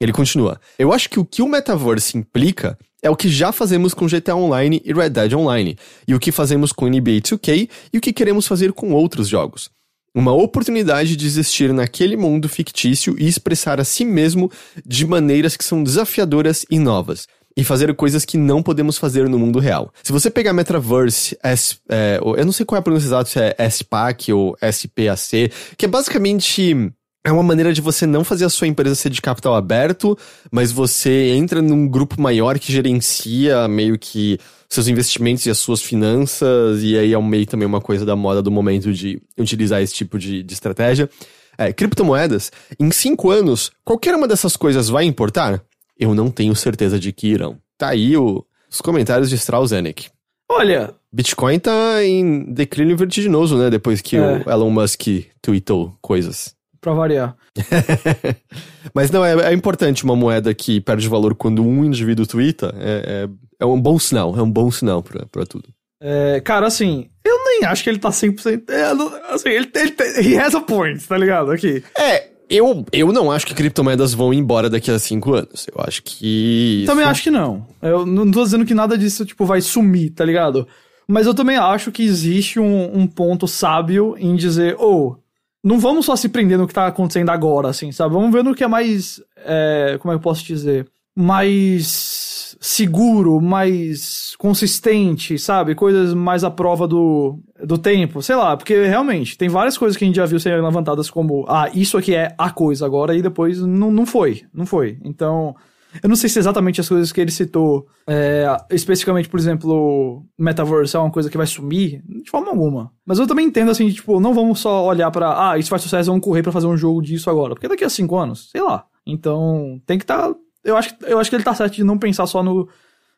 [0.02, 3.94] Ele continua: Eu acho que o que o metaverse implica é o que já fazemos
[3.94, 7.98] com GTA Online e Red Dead Online, e o que fazemos com NBA 2K e
[7.98, 9.70] o que queremos fazer com outros jogos.
[10.14, 14.50] Uma oportunidade de existir naquele mundo fictício e expressar a si mesmo
[14.84, 17.26] de maneiras que são desafiadoras e novas.
[17.56, 19.92] E fazer coisas que não podemos fazer no mundo real.
[20.02, 23.38] Se você pegar Metaverse, S, é, eu não sei qual é a pronúncia exata, se
[23.38, 26.92] é SPAC ou SPAC, que é basicamente
[27.24, 30.18] é uma maneira de você não fazer a sua empresa ser de capital aberto,
[30.50, 35.80] mas você entra num grupo maior que gerencia meio que seus investimentos e as suas
[35.80, 39.94] finanças, e aí é meio também uma coisa da moda do momento de utilizar esse
[39.94, 41.08] tipo de, de estratégia.
[41.56, 45.62] É, criptomoedas, em cinco anos, qualquer uma dessas coisas vai importar?
[45.98, 47.58] Eu não tenho certeza de que irão.
[47.78, 50.08] Tá aí o, os comentários de Strauss Zelnick.
[50.50, 50.94] Olha.
[51.12, 53.68] Bitcoin tá em declínio vertiginoso, né?
[53.68, 54.42] Depois que é.
[54.44, 55.02] o Elon Musk
[55.40, 57.36] tweetou coisas pra variar.
[58.92, 62.74] Mas não, é, é, importante uma moeda que perde valor quando um indivíduo twitta.
[62.78, 63.28] É, é,
[63.60, 65.68] é um bom sinal, é um bom sinal pra, pra tudo.
[66.00, 68.68] É, cara, assim, eu nem acho que ele tá 100%.
[68.68, 71.52] É, assim, ele, ele, ele has a point, tá ligado?
[71.52, 71.84] Aqui.
[71.96, 75.68] É, eu, eu não acho que criptomoedas vão embora daqui a cinco anos.
[75.72, 76.82] Eu acho que.
[76.86, 77.64] Também acho que não.
[77.80, 80.66] Eu não tô dizendo que nada disso, tipo, vai sumir, tá ligado?
[81.06, 85.16] Mas eu também acho que existe um, um ponto sábio em dizer, oh,
[85.62, 88.14] não vamos só se prender no que tá acontecendo agora, assim, sabe?
[88.14, 89.22] Vamos ver no que é mais.
[89.36, 90.88] É, como é que eu posso dizer?
[91.14, 95.74] Mais seguro, mais consistente, sabe?
[95.74, 100.04] Coisas mais à prova do, do tempo, sei lá, porque realmente tem várias coisas que
[100.04, 103.22] a gente já viu serem levantadas como, ah, isso aqui é a coisa agora, e
[103.22, 104.98] depois não, não foi, não foi.
[105.04, 105.56] Então,
[106.02, 110.96] eu não sei se exatamente as coisas que ele citou, é, especificamente, por exemplo, Metaverse
[110.96, 112.92] é uma coisa que vai sumir, de forma alguma.
[113.04, 116.10] Mas eu também entendo assim, tipo, não vamos só olhar para ah, isso faz sucesso,
[116.10, 117.54] vamos correr para fazer um jogo disso agora.
[117.54, 118.84] Porque daqui a cinco anos, sei lá.
[119.06, 120.28] Então, tem que estar.
[120.28, 122.68] Tá, eu, acho, eu acho que ele tá certo de não pensar só no,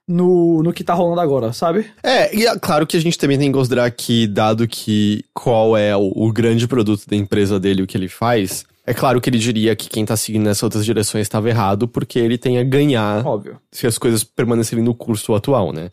[0.08, 1.87] no, no que tá rolando agora, sabe?
[2.02, 5.76] É, e é claro que a gente também tem que considerar que, dado que qual
[5.76, 9.31] é o, o grande produto da empresa dele, o que ele faz, é claro que
[9.31, 12.64] ele diria que quem tá seguindo nessas outras direções estava errado, porque ele tem a
[12.64, 13.59] ganhar Óbvio.
[13.73, 15.90] se as coisas permanecerem no curso atual, né?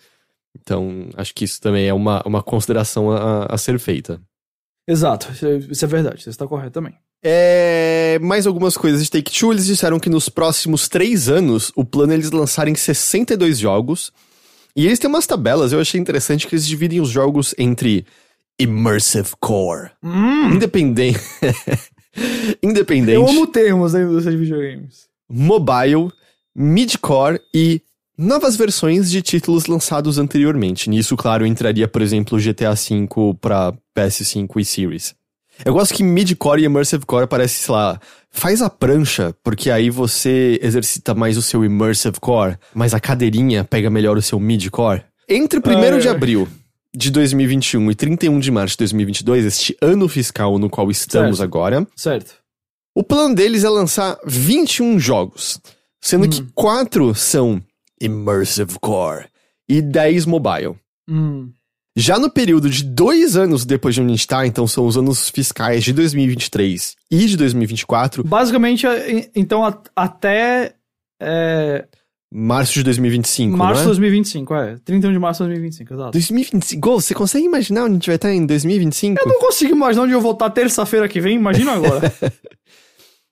[0.59, 4.19] Então, acho que isso também é uma, uma consideração a, a ser feita.
[4.85, 5.31] Exato,
[5.69, 6.93] isso é verdade, você está correto também.
[7.23, 12.11] É, mais algumas coisas de Take-Two, eles disseram que nos próximos três anos, o plano
[12.11, 14.11] é eles lançarem 62 jogos,
[14.75, 18.05] e eles têm umas tabelas, eu achei interessante que eles dividem os jogos entre
[18.59, 20.55] Immersive Core, hum.
[20.55, 21.21] independente...
[22.61, 23.15] Independente.
[23.15, 25.07] Eu amo termos da indústria de videogames.
[25.29, 26.11] Mobile,
[26.55, 27.81] midcore e
[28.17, 30.89] novas versões de títulos lançados anteriormente.
[30.89, 33.07] Nisso, claro, entraria, por exemplo, GTA V
[33.39, 35.15] para PS5 e Series.
[35.63, 37.99] Eu gosto que midcore e immersive core parece, sei lá,
[38.31, 43.63] faz a prancha, porque aí você exercita mais o seu immersive core, mas a cadeirinha
[43.63, 45.03] pega melhor o seu midcore.
[45.29, 46.47] Entre 1 de abril
[46.95, 51.47] de 2021 e 31 de março de 2022, este ano fiscal no qual estamos certo.
[51.47, 51.87] agora.
[51.95, 52.35] Certo.
[52.95, 55.59] O plano deles é lançar 21 jogos,
[56.01, 56.29] sendo hum.
[56.29, 57.61] que 4 são
[58.01, 59.27] Immersive Core
[59.69, 60.75] e 10 mobile.
[61.09, 61.51] Hum.
[61.95, 64.97] Já no período de dois anos depois de onde a gente tá, então são os
[64.97, 69.61] anos fiscais de 2023 e de 2024, Basicamente, é, então,
[69.95, 70.75] até
[71.21, 71.85] é,
[72.33, 73.95] março de 2025, março de não é?
[73.95, 74.75] 2025, é.
[74.85, 76.11] 31 de março de 2025, exato.
[76.11, 79.21] 2025, Gol, você consegue imaginar onde a gente vai estar em 2025?
[79.21, 82.11] Eu não consigo imaginar onde eu vou estar terça-feira que vem, imagina agora.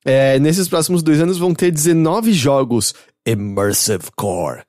[0.05, 2.93] É, nesses próximos dois anos vão ter 19 jogos
[3.27, 4.63] Immersive Core,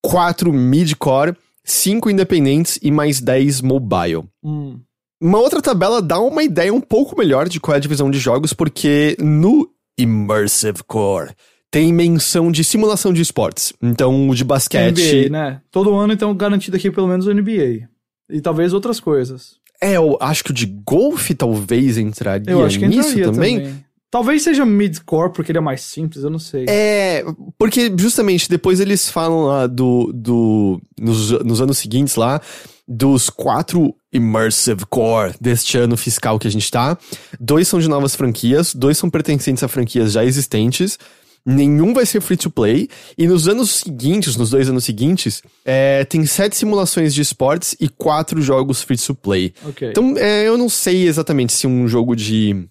[0.00, 4.24] 4 Mid-Core, 5 independentes e mais 10 mobile.
[4.42, 4.78] Hum.
[5.20, 8.20] Uma outra tabela dá uma ideia um pouco melhor de qual é a divisão de
[8.20, 11.34] jogos, porque no Immersive Core
[11.70, 13.72] tem menção de simulação de esportes.
[13.82, 15.28] Então, o de basquete.
[15.28, 15.60] NBA, né?
[15.70, 17.88] Todo ano, então, garantido aqui pelo menos o NBA.
[18.30, 19.56] E talvez outras coisas.
[19.80, 23.58] É, eu acho que o de golfe talvez entraria Eu acho que nisso entraria também.
[23.58, 23.84] também.
[24.10, 26.64] Talvez seja mid-core, porque ele é mais simples, eu não sei.
[26.66, 27.22] É,
[27.58, 30.10] porque justamente depois eles falam lá do.
[30.14, 32.40] do nos, nos anos seguintes lá,
[32.88, 36.96] dos quatro Immersive Core deste ano fiscal que a gente tá.
[37.38, 40.98] Dois são de novas franquias, dois são pertencentes a franquias já existentes.
[41.46, 42.88] Nenhum vai ser free to play.
[43.16, 47.88] E nos anos seguintes, nos dois anos seguintes, é, tem sete simulações de esportes e
[47.88, 49.54] quatro jogos free to play.
[49.66, 49.88] Ok.
[49.90, 52.68] Então, é, eu não sei exatamente se um jogo de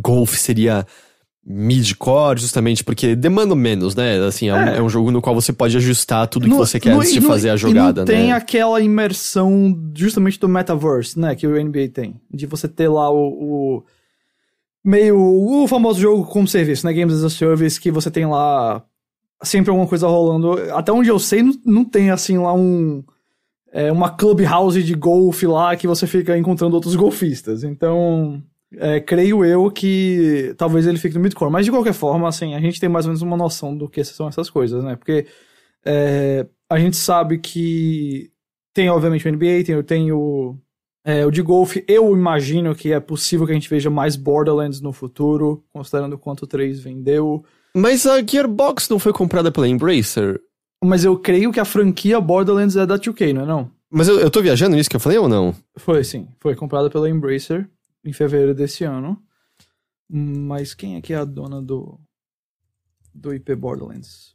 [0.00, 0.84] golfe seria
[1.46, 4.18] mid-core, justamente porque demanda menos, né?
[4.26, 4.76] Assim, é, um, É.
[4.78, 7.10] é um jogo no qual você pode ajustar tudo que No- você quer no- antes
[7.10, 8.32] e de no- fazer a e jogada, não tem né?
[8.32, 11.34] aquela imersão justamente do metaverse, né?
[11.34, 12.14] Que o NBA tem.
[12.32, 13.16] De você ter lá o.
[13.78, 13.84] o-
[14.84, 15.18] meio.
[15.18, 16.92] O famoso jogo como serviço, né?
[16.92, 18.84] Games as a Service, que você tem lá
[19.42, 20.52] sempre alguma coisa rolando.
[20.72, 23.02] Até onde eu sei, não, não tem assim lá um.
[23.72, 27.64] é, uma clubhouse de golfe lá que você fica encontrando outros golfistas.
[27.64, 28.42] Então.
[28.78, 31.50] é, creio eu que talvez ele fique no midcore.
[31.50, 34.02] Mas de qualquer forma, assim, a gente tem mais ou menos uma noção do que
[34.04, 34.96] são essas coisas, né?
[34.96, 35.26] Porque
[35.84, 38.30] é, a gente sabe que
[38.72, 40.58] tem, obviamente, o NBA, tem, tem o,
[41.04, 41.84] é, o de golfe.
[41.86, 46.42] Eu imagino que é possível que a gente veja mais Borderlands no futuro, considerando quanto
[46.42, 47.44] o 3 vendeu.
[47.76, 50.40] Mas a Gearbox não foi comprada pela Embracer?
[50.82, 53.70] Mas eu creio que a franquia Borderlands é da 2K, não é não?
[53.90, 55.54] Mas eu, eu tô viajando nisso que eu falei ou não?
[55.76, 56.28] Foi, sim.
[56.40, 57.68] Foi comprada pela Embracer
[58.04, 59.20] em fevereiro desse ano.
[60.08, 61.98] Mas quem é que é a dona do,
[63.14, 64.33] do IP Borderlands?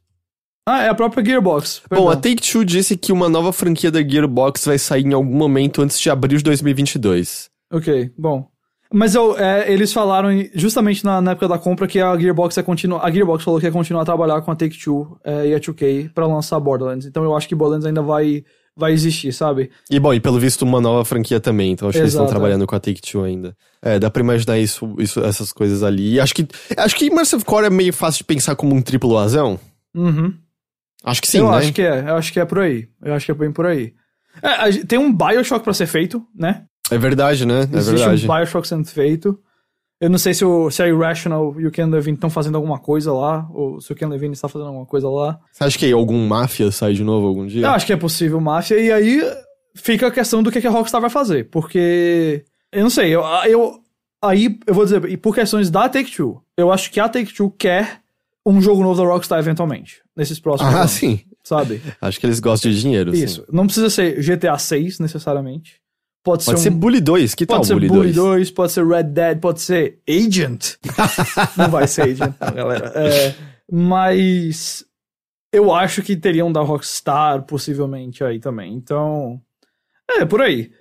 [0.70, 1.82] Ah, é a própria Gearbox.
[1.90, 2.22] Bom, a perdão.
[2.22, 6.12] Take-Two disse que uma nova franquia da Gearbox vai sair em algum momento antes de
[6.12, 7.50] abril de 2022.
[7.74, 8.48] Ok, bom.
[8.94, 12.62] Mas eu, é, eles falaram justamente na, na época da compra que a Gearbox ia
[12.62, 13.04] continuar.
[13.04, 16.14] A Gearbox falou que ia continuar a trabalhar com a Take-Two é, e a 2K
[16.14, 17.08] pra lançar Borderlands.
[17.08, 18.44] Então eu acho que Borderlands ainda vai,
[18.78, 19.72] vai existir, sabe?
[19.90, 22.40] E bom, e pelo visto uma nova franquia também, então acho que eles estão Exato,
[22.40, 23.58] trabalhando com a Take-Two ainda.
[23.82, 26.14] É, dá pra imaginar isso, isso, essas coisas ali.
[26.14, 29.18] E acho que, acho que Immersive Core é meio fácil de pensar como um triplo
[29.18, 29.60] azão.
[29.96, 30.32] Uhum.
[31.04, 31.58] Acho que sim, eu né?
[31.58, 32.88] acho que é, eu acho que é por aí.
[33.02, 33.94] Eu acho que é bem por aí.
[34.42, 36.66] É, tem um Bioshock pra ser feito, né?
[36.92, 37.62] É verdade, né?
[37.72, 38.26] É Existe verdade.
[38.30, 39.40] um Bioshock sendo feito.
[40.02, 42.80] Eu não sei se, o, se a Irrational e o Ken Levine estão fazendo alguma
[42.80, 45.38] coisa lá, ou se o Ken Levine está fazendo alguma coisa lá.
[45.52, 47.66] Você acha que algum máfia sai de novo algum dia?
[47.66, 49.22] Eu acho que é possível máfia, e aí
[49.76, 53.22] fica a questão do que que a Rockstar vai fazer, porque eu não sei, eu,
[53.46, 53.80] eu
[54.22, 58.00] aí eu vou dizer, e por questões da Take-Two, eu acho que a Take-Two quer
[58.50, 61.22] um jogo novo da Rockstar eventualmente, nesses próximos Ah, anos, sim.
[61.44, 61.82] sabe?
[62.02, 63.24] Acho que eles gostam de dinheiro, sim.
[63.24, 65.76] Isso, não precisa ser GTA 6 necessariamente.
[66.24, 68.16] Pode, Pode ser ser um Bully 2, que tal Pode ser Bully, Bully 2?
[68.16, 70.76] 2, pode ser Red Dead, pode ser Agent.
[71.58, 72.92] não vai ser Agent, não, galera.
[72.94, 73.34] É,
[73.72, 74.84] mas
[75.54, 78.74] eu acho que teriam da Rockstar possivelmente aí também.
[78.74, 79.40] Então,
[80.10, 80.72] é, por aí.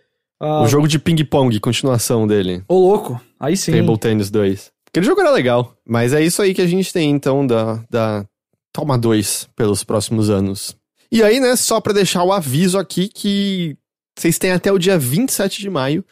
[0.40, 2.62] Ah, O jogo de ping-pong, continuação dele.
[2.68, 3.20] Ô, louco.
[3.40, 3.72] Aí sim.
[3.72, 4.70] Table Tennis 2.
[4.98, 5.76] Aquele jogo era legal.
[5.86, 8.26] Mas é isso aí que a gente tem, então, da, da
[8.72, 10.76] Toma 2 pelos próximos anos.
[11.10, 13.76] E aí, né, só pra deixar o aviso aqui que
[14.18, 16.04] vocês têm até o dia 27 de maio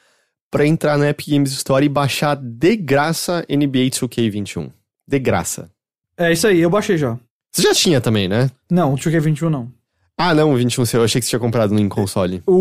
[0.53, 4.71] pra entrar na Epic Games Store e baixar de graça NBA 2K21.
[5.07, 5.69] De graça.
[6.17, 7.19] É isso aí, eu baixei já.
[7.53, 8.49] Você já tinha também, né?
[8.71, 9.73] Não, o 2K21 não.
[10.19, 11.01] Ah, não, o 21 seu.
[11.01, 12.43] Eu achei que você tinha comprado no console.
[12.47, 12.53] O,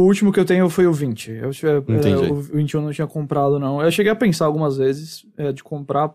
[0.00, 1.30] o último que eu tenho foi o 20.
[1.32, 2.32] Eu, tive- é, Entendi.
[2.32, 3.82] o 21 eu não tinha comprado, não.
[3.82, 6.14] Eu cheguei a pensar algumas vezes é, de comprar.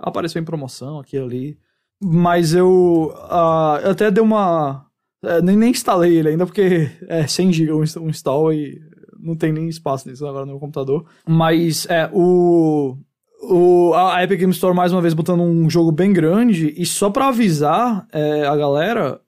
[0.00, 1.58] Apareceu em promoção aqui e ali.
[2.02, 4.86] Mas eu ah, eu até dei uma.
[5.22, 8.80] é, nem, nem instalei ele ainda, porque é 100 GB um insta- install e
[9.20, 11.04] não tem nem espaço nisso agora no meu computador.
[11.28, 12.96] Mas é, o.
[13.44, 16.72] O, a Epic Game Store, mais uma vez, botando um jogo bem grande.
[16.76, 19.20] E só pra avisar é, a galera,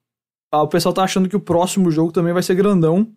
[0.62, 3.08] o pessoal tá achando que o próximo jogo também vai ser grandão.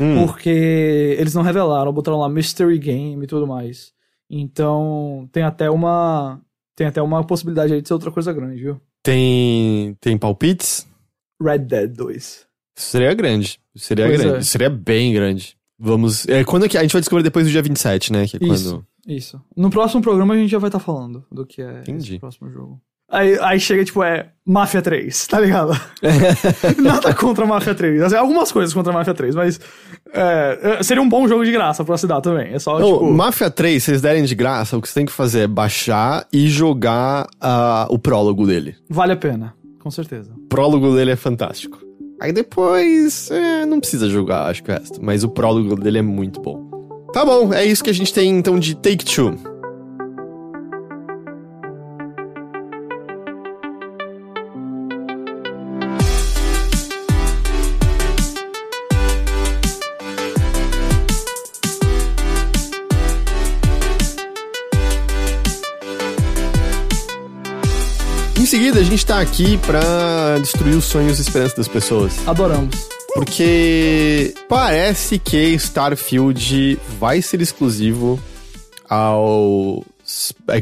[0.00, 3.92] Hum, Porque eles não revelaram, botaram lá Mystery Game e tudo mais.
[4.28, 6.40] Então, tem até uma.
[6.74, 8.80] Tem até uma possibilidade aí de ser outra coisa grande, viu?
[9.02, 10.88] tem, tem palpites?
[11.42, 12.16] Red Dead 2.
[12.16, 13.60] Isso seria grande.
[13.74, 14.36] Isso Seria Pois grande.
[14.36, 14.40] é.
[14.40, 15.56] Isso Seria bem grande.
[15.78, 16.26] Vamos.
[16.28, 16.78] É, quando que.
[16.78, 18.26] A gente vai descobrir depois do dia 27, né?
[18.26, 18.86] Que é Isso, quando.
[19.06, 19.40] isso.
[19.56, 22.12] No próximo programa a gente já vai estar falando do que é Entendi.
[22.12, 22.80] esse próximo jogo.
[23.12, 25.78] Aí, aí chega, tipo, é Máfia 3, tá ligado?
[26.82, 28.00] Nada contra Máfia 3.
[28.00, 29.60] Assim, algumas coisas contra Máfia 3, mas
[30.14, 32.54] é, é, seria um bom jogo de graça pra se dar também.
[32.54, 33.12] É só, Não, tipo...
[33.12, 36.26] Mafia 3, se vocês derem de graça, o que você tem que fazer é baixar
[36.32, 38.74] e jogar ah, o prólogo dele.
[38.88, 40.32] Vale a pena, com certeza.
[40.34, 41.78] O prólogo dele é fantástico.
[42.18, 44.98] Aí depois, é, não precisa jogar, acho que o resto.
[45.02, 46.70] Mas o prólogo dele é muito bom.
[47.12, 49.51] Tá bom, é isso que a gente tem então de Take Two.
[68.82, 72.26] A gente tá aqui pra destruir os sonhos e esperanças das pessoas.
[72.26, 72.88] Adoramos.
[73.14, 78.18] Porque parece que Starfield vai ser exclusivo
[78.88, 79.84] ao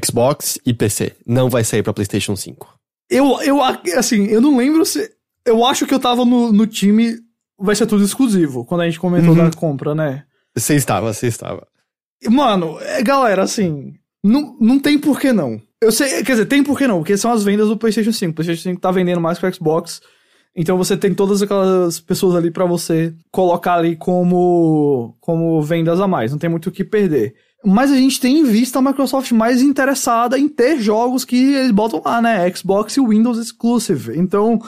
[0.04, 1.16] Xbox e PC.
[1.26, 2.68] Não vai sair pra PlayStation 5.
[3.08, 3.62] Eu, eu,
[3.96, 5.10] assim, eu não lembro se...
[5.46, 7.16] Eu acho que eu tava no, no time...
[7.58, 9.48] Vai ser tudo exclusivo, quando a gente comentou Uhum.
[9.48, 10.24] da compra, né?
[10.54, 11.66] Você estava, você estava.
[12.28, 15.60] Mano, é, galera, assim, não, não tem por que não.
[15.82, 18.30] Eu sei, quer dizer, tem por que não, porque são as vendas do PlayStation 5.
[18.30, 20.02] O PlayStation 5 tá vendendo mais que o Xbox.
[20.54, 26.06] Então você tem todas aquelas pessoas ali pra você colocar ali como, como vendas a
[26.06, 26.32] mais.
[26.32, 27.34] Não tem muito o que perder.
[27.64, 31.70] Mas a gente tem em vista a Microsoft mais interessada em ter jogos que eles
[31.70, 32.50] botam lá, né?
[32.52, 34.18] Xbox e Windows Exclusive.
[34.18, 34.58] Então,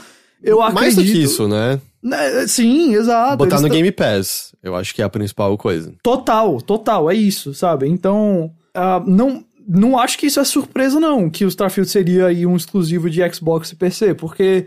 [0.43, 1.07] eu Mais acredito...
[1.07, 1.81] do que isso, né?
[2.03, 3.37] Né, Sim, exato.
[3.37, 4.55] Botar no Game Pass.
[4.63, 5.95] Eu acho que é a principal coisa.
[6.03, 7.89] Total, total, é isso, sabe?
[7.89, 12.47] Então, ah, não, não acho que isso é surpresa, não, que o Starfield seria aí
[12.47, 14.67] um exclusivo de Xbox e PC, porque,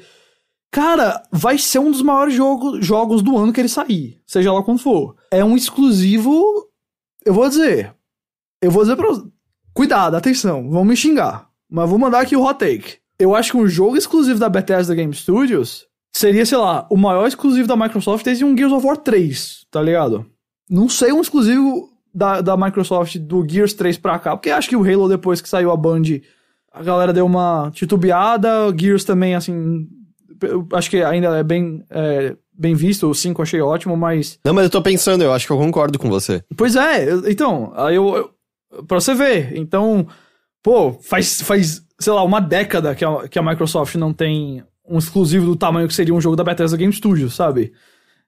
[0.71, 4.63] cara, vai ser um dos maiores jogo, jogos do ano que ele sair, seja lá
[4.63, 5.15] quando for.
[5.31, 6.69] É um exclusivo,
[7.25, 7.93] eu vou dizer,
[8.61, 9.07] eu vou dizer pra
[9.73, 12.97] cuidado, atenção, vão me xingar, mas vou mandar aqui o hot take.
[13.17, 17.27] Eu acho que um jogo exclusivo da Bethesda Game Studios seria, sei lá, o maior
[17.27, 20.25] exclusivo da Microsoft desde um Gears of War 3, tá ligado?
[20.69, 24.75] Não sei um exclusivo da, da Microsoft do Gears 3 pra cá, porque acho que
[24.77, 26.03] o Halo, depois que saiu a Band,
[26.71, 28.67] a galera deu uma titubeada.
[28.67, 29.85] O Gears também, assim,
[30.73, 33.09] acho que ainda é bem, é, bem visto.
[33.09, 34.39] O 5 eu achei ótimo, mas.
[34.45, 36.41] Não, mas eu tô pensando, eu acho que eu concordo com você.
[36.55, 38.83] Pois é, eu- então, aí eu, eu.
[38.87, 39.55] Pra você ver.
[39.57, 40.07] Então,
[40.63, 44.97] pô, faz, faz sei lá, uma década que a, que a Microsoft não tem um
[44.97, 47.71] exclusivo do tamanho que seria um jogo da Bethesda Game Studios, sabe?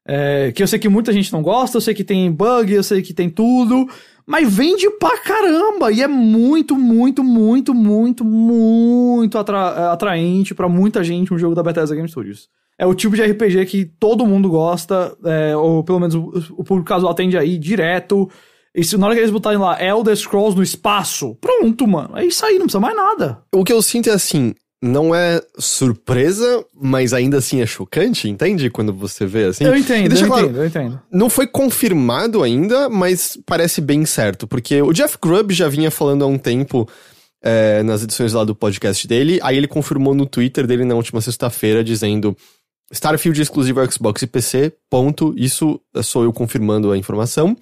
[0.07, 2.81] É, que eu sei que muita gente não gosta, eu sei que tem bug, eu
[2.83, 3.85] sei que tem tudo,
[4.25, 10.69] mas vende pra caramba e é muito, muito, muito, muito, muito atra- é, atraente pra
[10.69, 12.47] muita gente um jogo da Bethesda Game Studios.
[12.79, 16.63] É o tipo de RPG que todo mundo gosta, é, ou pelo menos o, o
[16.63, 18.29] público casual tende aí direto.
[18.75, 22.15] E se na hora que eles botarem lá Elder Scrolls no espaço, pronto, mano.
[22.15, 23.41] É isso aí, não precisa mais nada.
[23.53, 28.69] O que eu sinto é assim, não é surpresa, mas ainda assim é chocante, entende?
[28.69, 29.63] Quando você vê assim.
[29.63, 31.01] eu entendo, deixa eu claro, entendo, eu entendo.
[31.11, 36.23] Não foi confirmado ainda, mas parece bem certo, porque o Jeff Grubb já vinha falando
[36.23, 36.87] há um tempo
[37.41, 41.21] é, nas edições lá do podcast dele, aí ele confirmou no Twitter dele na última
[41.21, 42.37] sexta-feira, dizendo
[42.91, 45.33] Starfield exclusivo ao Xbox e PC, ponto.
[45.35, 47.55] Isso sou eu confirmando a informação.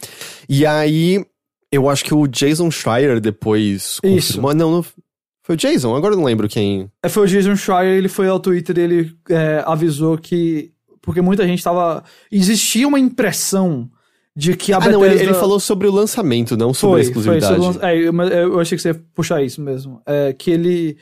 [0.48, 1.26] E aí,
[1.72, 4.34] eu acho que o Jason Schreier depois Isso.
[4.34, 4.54] confirmou.
[4.54, 4.86] Não, não
[5.46, 6.90] foi o Jason, agora eu não lembro quem.
[7.04, 10.72] É, foi o Jason Schreier, ele foi ao Twitter e ele é, avisou que.
[11.00, 12.04] Porque muita gente tava.
[12.32, 13.88] Existia uma impressão
[14.36, 14.98] de que a ah, Bethesda.
[14.98, 17.58] não, ele, ele falou sobre o lançamento, não sobre a exclusividade.
[17.58, 20.02] Foi, sobre o- é, eu, eu achei que você ia puxar isso mesmo.
[20.04, 20.98] É, que ele.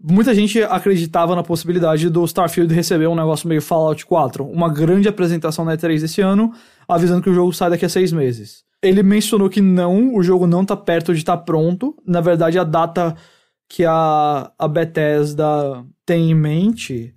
[0.00, 5.08] Muita gente acreditava na possibilidade do Starfield receber um negócio meio Fallout 4, uma grande
[5.08, 6.52] apresentação na E3 desse ano,
[6.86, 8.62] avisando que o jogo sai daqui a seis meses.
[8.80, 11.96] Ele mencionou que não, o jogo não tá perto de estar pronto.
[12.06, 13.16] Na verdade, a data
[13.68, 17.14] que a, a Bethesda tem em mente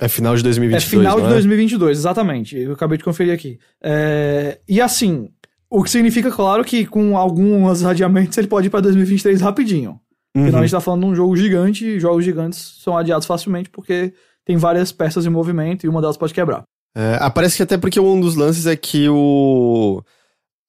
[0.00, 1.28] É final de 2022, é final de é?
[1.30, 2.56] 2022, exatamente.
[2.56, 3.58] Eu acabei de conferir aqui.
[3.82, 5.28] É, e assim,
[5.68, 9.98] o que significa, claro, que com alguns adiamentos ele pode ir pra 2023 rapidinho.
[10.34, 10.42] Uhum.
[10.44, 13.68] Afinal, a gente tá falando de um jogo gigante, e jogos gigantes são adiados facilmente
[13.68, 14.14] porque
[14.44, 16.62] tem várias peças em movimento e uma delas pode quebrar.
[16.94, 20.02] É, ah, parece que até porque um dos lances é que o.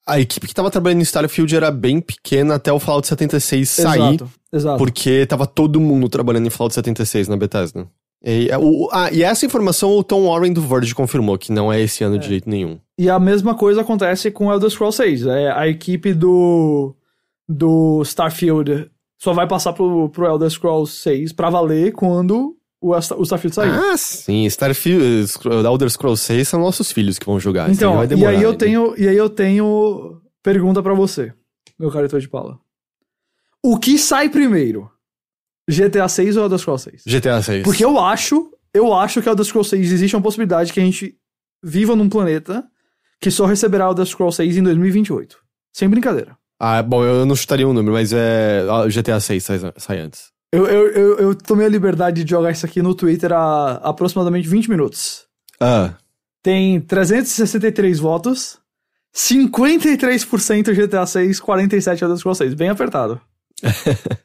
[0.06, 4.00] A equipe que tava trabalhando em Starfield era bem pequena até o Fallout 76 sair,
[4.00, 4.78] Exato, exato.
[4.78, 7.88] porque tava todo mundo trabalhando em Fallout 76 na Bethesda.
[8.24, 11.72] E, é, o, ah, e essa informação o Tom Warren do Verge confirmou, que não
[11.72, 12.80] é esse ano de jeito nenhum.
[12.98, 15.26] E a mesma coisa acontece com Elder Scrolls 6.
[15.28, 16.96] É, a equipe do,
[17.48, 23.24] do Starfield só vai passar pro, pro Elder Scrolls 6 pra valer quando o, o
[23.24, 23.72] Starfield sair.
[23.72, 24.46] Ah, sim.
[24.46, 27.66] Starfield, Elder Scrolls 6 são nossos filhos que vão jogar.
[27.66, 28.58] Aí então, vai e demorar aí eu ainda.
[28.58, 31.34] tenho, e aí eu tenho pergunta pra você,
[31.80, 32.60] meu caretor de Paula.
[33.64, 34.92] O que sai primeiro?
[35.70, 37.04] GTA 6 ou Elder Scrolls 6?
[37.06, 37.64] GTA 6.
[37.64, 41.16] Porque eu acho, eu acho que Elder Scrolls 6 existe uma possibilidade que a gente
[41.64, 42.66] viva num planeta
[43.22, 45.38] que só receberá Elder Scrolls 6 em 2028.
[45.72, 46.38] Sem brincadeira.
[46.60, 48.66] Ah, bom, eu não chutaria um número, mas é.
[48.90, 50.33] GTA 6 sai, sai antes.
[50.54, 54.48] Eu, eu, eu, eu tomei a liberdade de jogar isso aqui no Twitter há aproximadamente
[54.48, 55.26] 20 minutos.
[55.60, 55.96] Ah.
[56.44, 58.60] Tem 363 votos,
[59.16, 62.54] 53% GTA 6, 47% Elder Scrolls 6.
[62.54, 63.20] Bem apertado.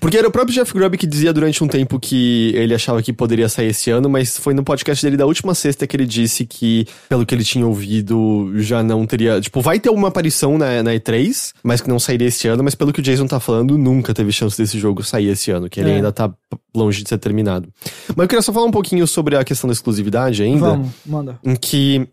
[0.00, 3.12] Porque era o próprio Jeff Grubb que dizia durante um tempo que ele achava que
[3.12, 6.44] poderia sair esse ano, mas foi no podcast dele da última sexta que ele disse
[6.46, 9.40] que, pelo que ele tinha ouvido, já não teria.
[9.40, 12.74] Tipo, vai ter uma aparição na, na E3, mas que não sairia esse ano, mas
[12.74, 15.80] pelo que o Jason tá falando, nunca teve chance desse jogo sair esse ano, que
[15.80, 15.94] ele É.
[15.96, 16.32] ainda tá
[16.74, 17.68] longe de ser terminado.
[18.08, 20.60] Mas eu queria só falar um pouquinho sobre a questão da exclusividade ainda.
[20.70, 21.38] Vamos, manda.
[21.44, 22.06] em que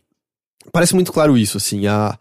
[0.72, 2.18] parece muito claro isso, assim, a,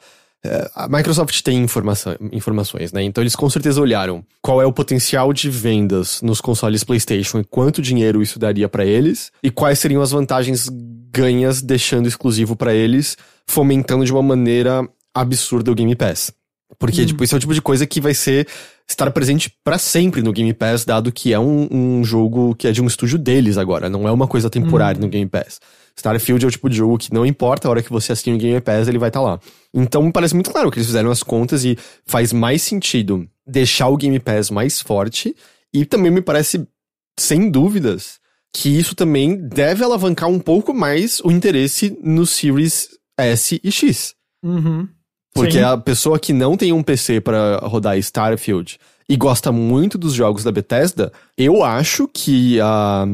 [0.75, 3.03] a Microsoft tem informação, informações, né?
[3.03, 7.45] Então eles com certeza olharam qual é o potencial de vendas nos consoles PlayStation e
[7.45, 10.69] quanto dinheiro isso daria pra eles e quais seriam as vantagens
[11.11, 13.17] ganhas deixando exclusivo pra eles,
[13.47, 16.33] fomentando de uma maneira absurda o Game Pass.
[16.79, 18.49] Porque, tipo, esse é o tipo de coisa que vai ser
[18.89, 22.73] estar presente pra sempre no Game Pass, dado que é um, um jogo que é
[22.73, 25.61] de um estúdio deles agora, não é uma coisa temporária no Game Pass.
[25.97, 28.39] Starfield é o tipo de jogo que não importa a hora que você assina o
[28.39, 29.39] Game Pass, ele vai estar lá.
[29.73, 33.89] Então, me parece muito claro que eles fizeram as contas e faz mais sentido deixar
[33.89, 35.35] o Game Pass mais forte.
[35.73, 36.67] E também me parece,
[37.19, 38.19] sem dúvidas,
[38.53, 42.89] que isso também deve alavancar um pouco mais o interesse no Series
[43.19, 44.15] S e X.
[44.43, 44.89] Uhum.
[45.35, 45.65] Porque Sim.
[45.65, 48.79] a pessoa que não tem um PC pra rodar Starfield
[49.09, 53.05] e gosta muito dos jogos da Bethesda, eu acho que a,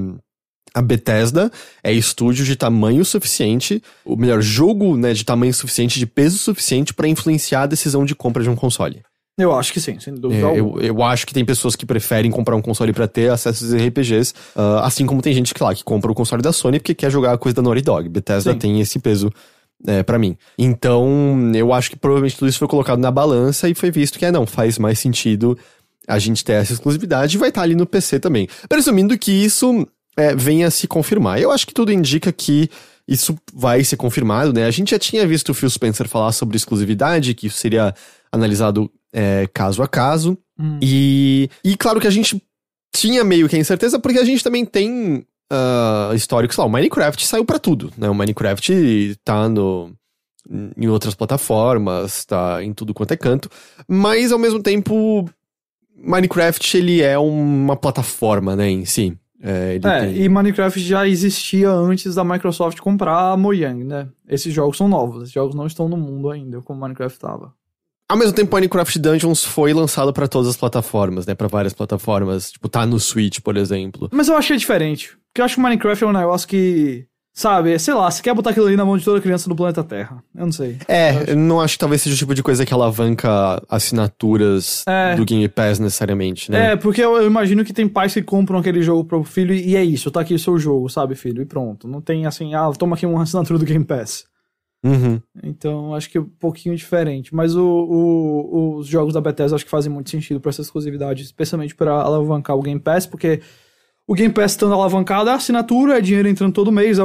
[0.75, 1.51] a Bethesda
[1.83, 6.93] é estúdio de tamanho suficiente, o melhor jogo, né, de tamanho suficiente, de peso suficiente
[6.93, 9.03] pra influenciar a decisão de compra de um console.
[9.39, 12.31] Eu acho que sim, sem dúvida É, eu, eu acho que tem pessoas que preferem
[12.31, 15.75] comprar um console pra ter acesso aos RPGs, ah, assim como tem gente que lá
[15.75, 18.09] que compra o console da Sony porque quer jogar a coisa da Naughty Dog.
[18.09, 18.59] Bethesda Sim.
[18.59, 19.33] tem esse peso
[19.87, 20.37] é, para mim.
[20.59, 24.25] Então, eu acho que provavelmente tudo isso foi colocado na balança e foi visto que
[24.25, 25.59] é não, faz mais sentido
[26.07, 28.49] a gente ter essa exclusividade e vai estar ali no PC também.
[28.69, 31.41] Presumindo que isso é, venha a se confirmar.
[31.41, 32.69] Eu acho que tudo indica que
[33.07, 34.67] isso vai ser confirmado, né?
[34.67, 37.95] A gente já tinha visto o Phil Spencer falar sobre exclusividade, que isso seria
[38.31, 40.39] analisado é, caso a caso.
[40.81, 42.41] E, e claro que a gente
[42.95, 46.73] tinha meio que a incerteza, porque a gente também tem ah, histórico, sei lá, o
[46.73, 48.09] Minecraft saiu pra tudo, né?
[48.09, 49.93] O Minecraft tá no,
[50.77, 53.49] em outras plataformas, tá em tudo quanto é canto,
[53.89, 55.29] mas ao mesmo tempo,
[55.97, 59.17] Minecraft ele é uma plataforma, né, em si.
[59.43, 64.09] É, É, tem- e Minecraft já existia antes da Microsoft comprar a Mojang, né?
[64.29, 67.53] Esses jogos são novos, esses jogos não estão no mundo ainda, como Minecraft estava.
[68.11, 71.35] Ao mesmo tempo, Minecraft Dungeons foi lançado pra todas as plataformas, né?
[71.35, 72.51] Pra várias plataformas.
[72.51, 74.09] Tipo, tá no Switch, por exemplo.
[74.13, 77.95] Mas eu achei diferente, porque eu acho que Minecraft é um negócio que, sabe, sei
[77.95, 80.23] lá, você quer botar aquilo ali na mão de toda criança do planeta Terra.
[80.35, 80.77] Eu não sei.
[80.89, 85.15] É, eu não acho que talvez seja o tipo de coisa que alavanca assinaturas É.
[85.15, 86.73] do Game Pass necessariamente, né?
[86.73, 89.77] É, porque eu, eu imagino que tem pais que compram aquele jogo pro filho e
[89.77, 91.43] é isso, tá aqui o seu jogo, sabe, filho?
[91.43, 91.87] E pronto.
[91.87, 94.25] Não tem assim, ah, toma aqui uma assinatura do Game Pass.
[94.83, 95.21] Uhum.
[95.43, 97.35] Então, acho que é um pouquinho diferente.
[97.35, 101.23] Mas o, o- os jogos da Bethesda acho que fazem muito sentido pra essa exclusividade,
[101.23, 103.41] especialmente pra alavancar o Game Pass, porque
[104.07, 107.03] o Game Pass estando alavancado é assinatura, é dinheiro entrando todo mês, é,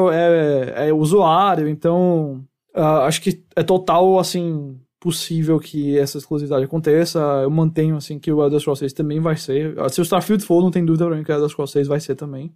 [0.86, 7.20] é, é usuário, então ah, acho que é total, assim, possível que essa exclusividade aconteça.
[7.44, 9.78] Eu mantenho, assim, que o Elder Scrolls 6 também vai ser.
[9.80, 11.88] Ah, Se o Starfield for, não tem dúvida pra mim que o Elder Scrolls 6
[11.88, 12.52] vai ser também.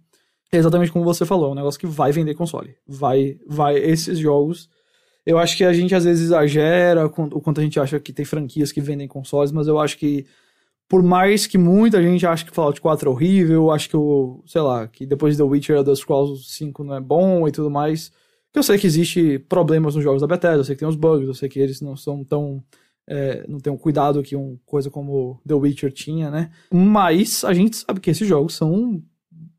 [0.52, 2.74] É exatamente como você falou, é um negócio que vai vender console.
[2.88, 4.68] Vai, vai, esses jogos
[5.30, 8.24] eu acho que a gente às vezes exagera o quanto a gente acha que tem
[8.24, 10.26] franquias que vendem consoles, mas eu acho que
[10.88, 14.60] por mais que muita gente ache que Fallout 4 é horrível, acho que o, sei
[14.60, 18.10] lá, que depois do Witcher Elder Scrolls 5 não é bom e tudo mais,
[18.52, 21.28] eu sei que existe problemas nos jogos da Bethesda, eu sei que tem os bugs,
[21.28, 22.62] eu sei que eles não são tão
[23.06, 26.50] é, não tem um cuidado que uma coisa como The Witcher tinha, né?
[26.72, 29.02] Mas a gente sabe que esses jogos são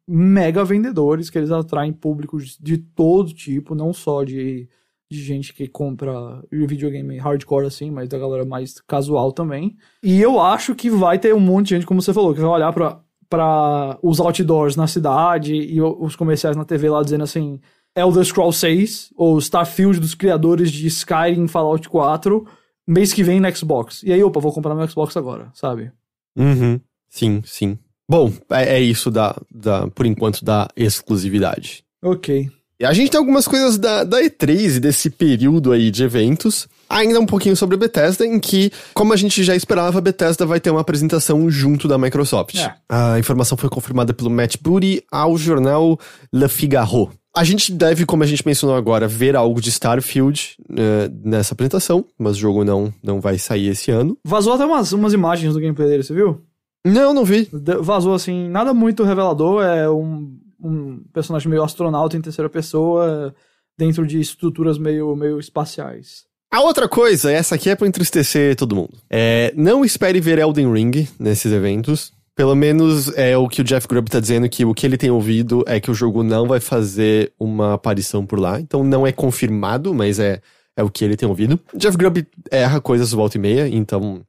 [0.08, 4.68] mega vendedores, que eles atraem públicos de todo tipo, não só de,
[5.12, 9.76] de gente que compra videogame hardcore assim, mas da galera mais casual também.
[10.02, 12.50] E eu acho que vai ter um monte de gente, como você falou, que vai
[12.50, 13.00] olhar pra,
[13.30, 17.60] pra os outdoors na cidade e os comerciais na TV lá dizendo assim.
[17.94, 22.48] Elder Scrolls 6, ou Starfield dos criadores de Skyrim Fallout 4,
[22.88, 24.02] mês que vem no Xbox.
[24.04, 25.92] E aí, opa, vou comprar meu Xbox agora, sabe?
[26.38, 26.80] Uhum.
[27.10, 27.78] Sim, sim.
[28.10, 31.84] Bom, é, é isso da, da, por enquanto, da exclusividade.
[32.02, 32.50] Ok.
[32.84, 36.68] A gente tem algumas coisas da, da E3 e desse período aí de eventos.
[36.90, 40.46] Ainda um pouquinho sobre a Bethesda, em que, como a gente já esperava, a Bethesda
[40.46, 42.56] vai ter uma apresentação junto da Microsoft.
[42.56, 42.74] É.
[42.90, 45.98] A informação foi confirmada pelo Matt Booty ao jornal
[46.34, 47.12] Le Figaro.
[47.34, 52.04] A gente deve, como a gente mencionou agora, ver algo de Starfield eh, nessa apresentação,
[52.20, 54.18] mas o jogo não, não vai sair esse ano.
[54.26, 56.42] Vazou até umas, umas imagens do gameplay dele, você viu?
[56.86, 57.48] Não, não vi.
[57.80, 63.34] Vazou assim, nada muito revelador, é um, um personagem meio astronauta em terceira pessoa,
[63.78, 66.26] dentro de estruturas meio, meio espaciais.
[66.54, 68.98] A outra coisa, essa aqui é pra entristecer todo mundo.
[69.10, 72.12] É, não espere ver Elden Ring nesses eventos.
[72.36, 75.10] Pelo menos é o que o Jeff Grubb tá dizendo, que o que ele tem
[75.10, 78.60] ouvido é que o jogo não vai fazer uma aparição por lá.
[78.60, 80.42] Então não é confirmado, mas é,
[80.76, 81.60] é o que ele tem ouvido.
[81.76, 84.22] Jeff Grubb erra coisas volta e meia, então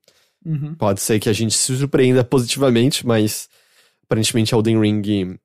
[0.44, 0.74] Uhum.
[0.74, 3.48] pode ser que a gente se surpreenda positivamente, mas
[4.04, 5.36] aparentemente Elden Ring...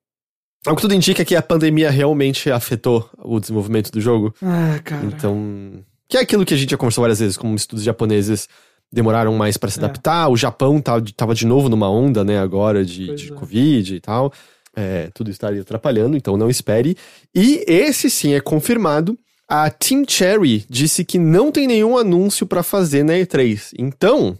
[0.65, 4.33] Ao que tudo indica é que a pandemia realmente afetou o desenvolvimento do jogo.
[4.41, 5.05] Ah, cara.
[5.05, 5.83] Então.
[6.09, 8.47] Que é aquilo que a gente já conversou várias vezes, como estudos japoneses
[8.91, 9.83] demoraram mais pra se É.
[9.83, 10.29] adaptar.
[10.29, 13.35] O Japão tava, tava de novo numa onda, né, agora de, de é.
[13.35, 14.31] Covid e tal.
[14.75, 16.95] É, tudo estaria atrapalhando, então não espere.
[17.35, 19.17] E esse sim é confirmado.
[19.49, 23.71] A Team Cherry disse que não tem nenhum anúncio pra fazer na E3.
[23.79, 24.37] Então,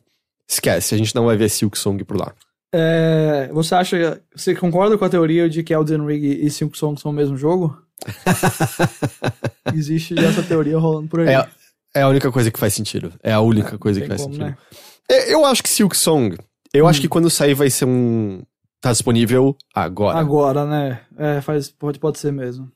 [0.47, 2.34] esquece, a gente não vai ver Silk Song por lá.
[2.74, 4.22] É, você acha.
[4.36, 7.38] Você concorda com a teoria de que Elden Ring e Silk Song são o mesmo
[7.38, 7.78] jogo?
[9.74, 11.30] Existe essa teoria rolando por aí.
[11.30, 11.47] É,
[11.95, 13.11] é a única coisa que faz sentido.
[13.24, 14.49] É a única coisa que faz como, sentido.
[14.49, 14.57] né?
[15.09, 16.38] É, Eu acho que Silk Song.
[16.74, 16.88] Eu Hum.
[16.89, 18.41] acho que quando sair vai ser um.
[18.80, 20.20] Tá disponível agora.
[20.20, 21.01] Agora, né?
[21.18, 22.72] É, faz, pode, pode ser mesmo.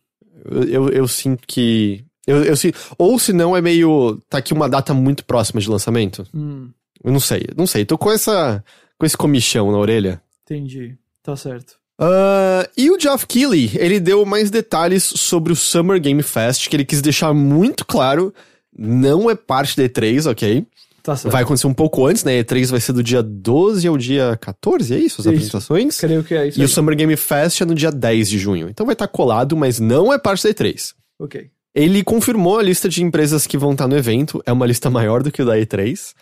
[0.49, 2.03] Eu, eu, eu sinto que.
[2.25, 4.19] Eu, eu sinto, ou se não, é meio.
[4.29, 6.25] Tá aqui uma data muito próxima de lançamento.
[6.33, 6.69] Hum,
[7.03, 7.85] Eu não sei, não sei.
[7.85, 8.63] Tô com essa.
[9.01, 10.21] Com esse comichão na orelha.
[10.43, 10.95] entendi.
[11.23, 11.73] Tá certo.
[11.99, 16.75] Ah, e o Geoff Keighley, ele deu mais detalhes sobre o Summer Game Fest, que
[16.75, 18.31] ele quis deixar muito claro.
[18.77, 20.65] Não é parte da E3, ok?
[21.01, 21.33] Tá certo.
[21.33, 22.43] Vai acontecer um pouco antes, né?
[22.43, 25.21] E3 vai ser do dia 12 ao dia 14, é isso?
[25.21, 25.29] As Isso.
[25.29, 25.99] apresentações?
[25.99, 26.59] Creio que é isso.
[26.59, 26.65] E aí.
[26.65, 28.69] o Summer Game Fest é no dia 10 de junho.
[28.69, 30.93] Então vai estar colado, mas não é parte da E3.
[31.19, 31.49] Ok.
[31.73, 34.43] Ele confirmou a lista de empresas que vão estar no evento.
[34.45, 36.13] É uma lista maior do que o da E3.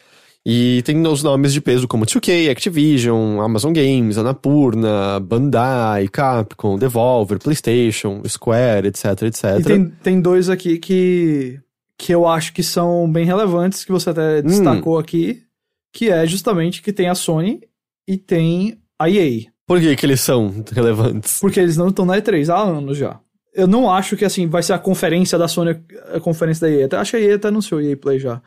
[0.46, 7.40] E tem os nomes de peso como 2K, Activision, Amazon Games, Annapurna, Bandai, Capcom, Devolver,
[7.40, 9.44] PlayStation, Square, etc, etc.
[9.60, 11.60] E tem, tem dois aqui que,
[11.98, 14.14] que eu acho que são bem relevantes, que você Hum.
[14.14, 15.44] até destacou aqui,
[15.92, 17.62] que é justamente que tem a Sony
[18.08, 19.44] e tem a EA.
[19.68, 21.38] Por que, que eles são relevantes?
[21.40, 23.20] Porque eles não estão na E3 há anos já.
[23.54, 25.80] Eu não acho que assim vai ser a conferência da Sony,
[26.14, 26.86] a conferência da EA.
[26.86, 28.42] Até, acho que a EA até anunciou EA Play já.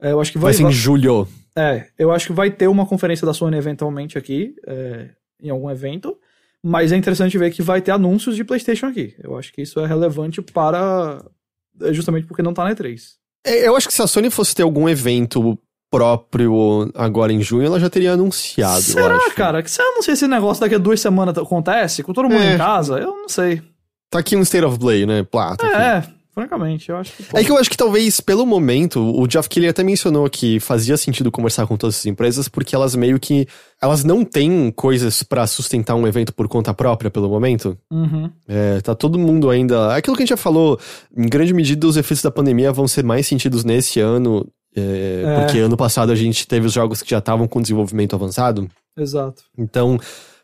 [0.00, 1.26] É, eu acho que vai, Vai ser em julho.
[1.56, 5.08] É, eu acho que vai ter uma conferência da Sony eventualmente aqui, é,
[5.42, 6.16] em algum evento.
[6.62, 9.14] Mas é interessante ver que vai ter anúncios de PlayStation aqui.
[9.22, 11.24] Eu acho que isso é relevante para.
[11.82, 13.00] é Justamente porque não tá na E3.
[13.46, 15.58] É, Eu acho que se a Sony fosse ter algum evento
[15.90, 19.62] próprio agora em junho, ela já teria anunciado, Será, cara?
[19.62, 22.28] Que se eu não sei se esse negócio daqui a duas semanas acontece, com todo
[22.28, 22.54] mundo É.
[22.54, 23.60] em casa, eu não sei.
[24.08, 25.22] Tá aqui um State of Play, né?
[25.24, 26.12] Plá, tá aqui.
[26.40, 27.22] É, francamente, eu acho que.
[27.24, 30.58] pô, É que eu acho que talvez, pelo momento, o Geoff Keighley até mencionou que
[30.60, 33.46] fazia sentido conversar com todas essas empresas, porque elas meio que.
[33.82, 37.76] Elas não têm coisas pra sustentar um evento por conta própria pelo momento.
[37.90, 38.30] Uhum.
[38.46, 39.94] É, tá todo mundo ainda.
[39.94, 40.78] Aquilo que a gente já falou,
[41.16, 44.46] em grande medida, os efeitos da pandemia vão ser mais sentidos nesse ano.
[44.76, 45.40] é, É.
[45.40, 48.68] Porque ano passado a gente teve os jogos que já estavam com desenvolvimento avançado.
[48.96, 49.42] Exato.
[49.56, 49.98] Então,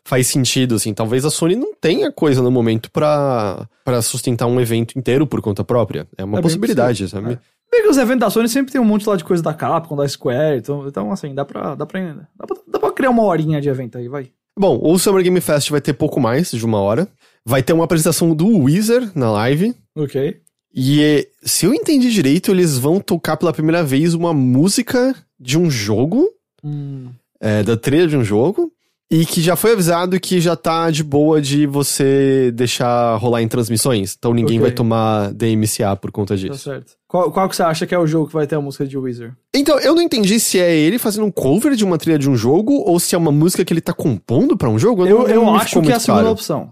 [0.07, 0.93] faz sentido, assim.
[0.93, 5.41] Talvez a Sony não tenha coisa no momento pra, pra sustentar um evento inteiro por
[5.41, 6.07] conta própria.
[6.17, 7.21] É uma É possibilidade, possível.
[7.23, 7.39] sabe?
[7.71, 9.95] Bem que os eventos da Sony sempre tem um monte lá de coisa da Capcom,
[9.97, 11.99] da Square, então, então assim, dá pra, dá, pra,
[12.37, 14.29] dá, pra, dá pra criar uma horinha de evento aí, vai.
[14.57, 17.07] Bom, o Summer Game Fest vai ter pouco mais de uma hora.
[17.45, 19.75] Vai ter uma apresentação do Weezer na live.
[19.95, 20.37] Ok.
[20.73, 25.69] E se eu entendi direito, eles vão tocar pela primeira vez uma música de um
[25.69, 26.27] jogo,
[26.63, 28.71] Hum, é, da trilha de um jogo,
[29.09, 33.47] e que já foi avisado que já tá de boa de você deixar rolar em
[33.47, 34.15] transmissões.
[34.17, 34.61] Então ninguém Ok.
[34.67, 36.59] vai tomar DMCA por conta tá disso.
[36.63, 36.93] certo.
[37.07, 38.97] Qual, qual que você acha que é o jogo que vai ter a música de
[38.97, 39.33] Wizard?
[39.55, 42.35] Então, eu não entendi se é ele fazendo um cover de uma trilha de um
[42.35, 45.05] jogo ou se é uma música que ele tá compondo pra um jogo.
[45.07, 46.33] Eu, eu não me acho que é a segunda claro.
[46.33, 46.71] opção.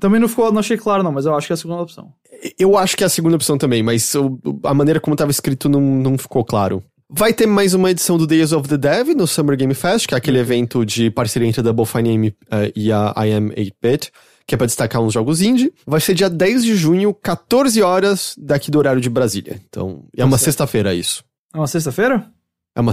[0.00, 2.12] Também não ficou, não achei claro não, mas eu acho que é a segunda opção.
[2.58, 5.68] Eu acho que é a segunda opção também, mas eu- a maneira como tava escrito
[5.68, 6.82] não, não ficou claro.
[7.16, 10.14] Vai ter mais uma edição do Days of the Dev no Summer Game Fest, que
[10.14, 14.10] é aquele evento de parceria entre a Double Fine eh, e a IM 8-Bit,
[14.44, 15.72] que é pra destacar uns jogos indie.
[15.86, 19.60] Vai ser dia 10 de junho, 14 horas daqui do horário de Brasília.
[19.68, 20.44] Então, é uma certo.
[20.46, 21.22] sexta-feira isso.
[21.54, 22.28] É uma sexta-feira?
[22.74, 22.92] É uma.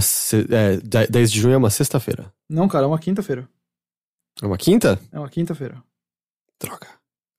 [0.50, 2.32] É, 10 de junho é uma sexta-feira.
[2.48, 3.48] Não, cara, é uma quinta-feira.
[4.40, 5.00] É uma quinta?
[5.10, 5.82] É uma quinta-feira.
[6.60, 6.86] Droga.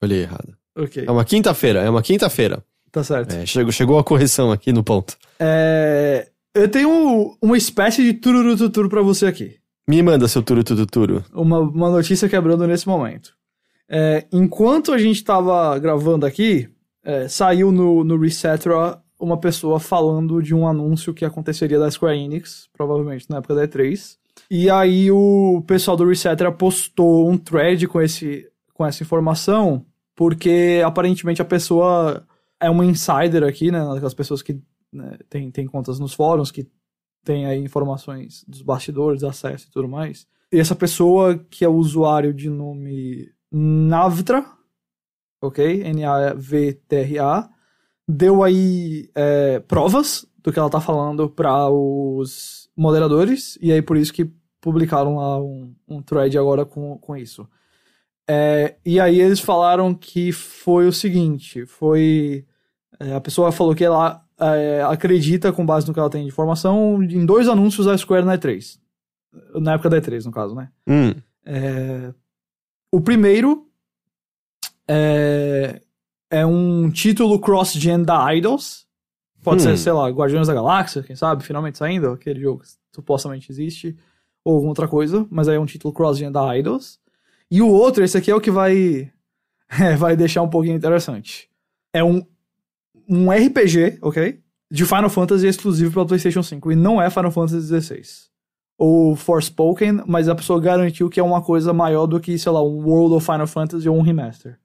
[0.04, 0.58] Olhei errado.
[0.78, 2.62] Ok, É uma quinta-feira, é uma quinta-feira.
[2.92, 3.34] tá certo.
[3.36, 5.16] É, chegou, chegou a correção aqui no ponto.
[5.40, 9.58] É, eu tenho uma espécie de tururututuru pra você aqui.
[9.88, 11.26] Me manda seu turu turu turu.
[11.34, 13.34] Uma, uma notícia quebrando nesse momento.
[13.90, 16.70] É, enquanto a gente tava gravando aqui,
[17.04, 22.18] é, saiu no, no Resetra uma pessoa falando de um anúncio que aconteceria da Square
[22.18, 24.18] Enix, provavelmente na época da E3.
[24.50, 29.86] E aí o pessoal do Resetra postou um thread com, esse, com essa informação,
[30.16, 32.26] porque aparentemente a pessoa
[32.60, 33.80] é uma insider aqui, né?
[33.82, 34.62] Aquelas pessoas que
[34.94, 36.68] né, tem, tem contas nos fóruns, que
[37.24, 40.28] tem aí informações dos bastidores, acesso e tudo mais.
[40.52, 44.46] E essa pessoa, que é o usuário de nome Navtra,
[45.42, 45.84] ok?
[45.84, 47.50] N-A-V-T-R-A,
[48.08, 53.96] deu aí é, provas do que ela tá falando para os moderadores, e aí por
[53.98, 54.30] isso que
[54.60, 57.48] publicaram lá um, um thread agora com, com isso.
[58.30, 62.46] É, e aí eles falaram que foi o seguinte, foi...
[63.00, 66.30] é, a pessoa falou que ela é, acredita, com base no que ela tem de
[66.30, 68.80] informação, em dois anúncios da Square na E3.
[69.56, 70.70] Na época da E3, no caso, né?
[70.88, 71.14] Hum.
[71.46, 72.14] É,
[72.92, 73.68] o primeiro
[74.88, 75.82] é,
[76.30, 78.86] é um título cross-gen da Idols.
[79.44, 79.66] Pode Hum.
[79.66, 83.98] ser, sei lá, Guardiões da Galáxia, quem sabe, finalmente saindo, aquele jogo que supostamente existe,
[84.44, 87.00] ou alguma outra coisa, mas aí é um título cross-gen da Idols.
[87.52, 89.12] E o outro, esse aqui é o que vai,
[89.82, 91.50] é, vai deixar um pouquinho interessante.
[91.94, 92.26] É um,
[93.08, 94.40] um RPG, ok?
[94.72, 98.02] De Final Fantasy exclusivo para PlayStation 5, e não é Final Fantasy XVI
[98.78, 102.62] ou Forspoken, mas a pessoa garantiu que é uma coisa maior do que, sei lá,
[102.64, 104.58] um World of Final Fantasy ou um remaster.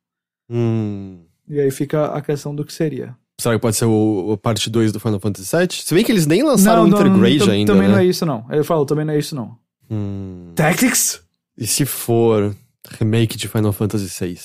[0.50, 1.18] Hum.
[1.48, 3.14] E aí fica a questão do que seria.
[3.40, 5.68] Será que pode ser o, o parte 2 do Final Fantasy VII?
[5.70, 7.94] Se bem que eles nem lançaram o Intergrade tam- ainda, Também né?
[7.94, 8.44] não é isso, não.
[8.50, 9.56] Ele falou, também não é isso, não.
[9.90, 10.52] Hum.
[10.56, 11.22] Tactics?
[11.56, 12.54] E se for
[12.98, 14.38] remake de Final Fantasy VI?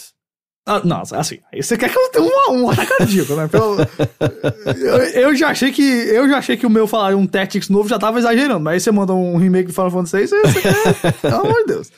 [0.66, 3.47] Ah, não, assim, aí você quer que eu tenha um, um ataque cardíaco, né?
[3.49, 3.78] Pelo-
[4.80, 7.89] eu, eu já achei que eu já achei que o meu falar um Tactics novo
[7.89, 11.14] já tava exagerando, mas aí você manda um remake do Final Fantasy VI, você, quer,
[11.22, 11.91] pelo amor de Deus.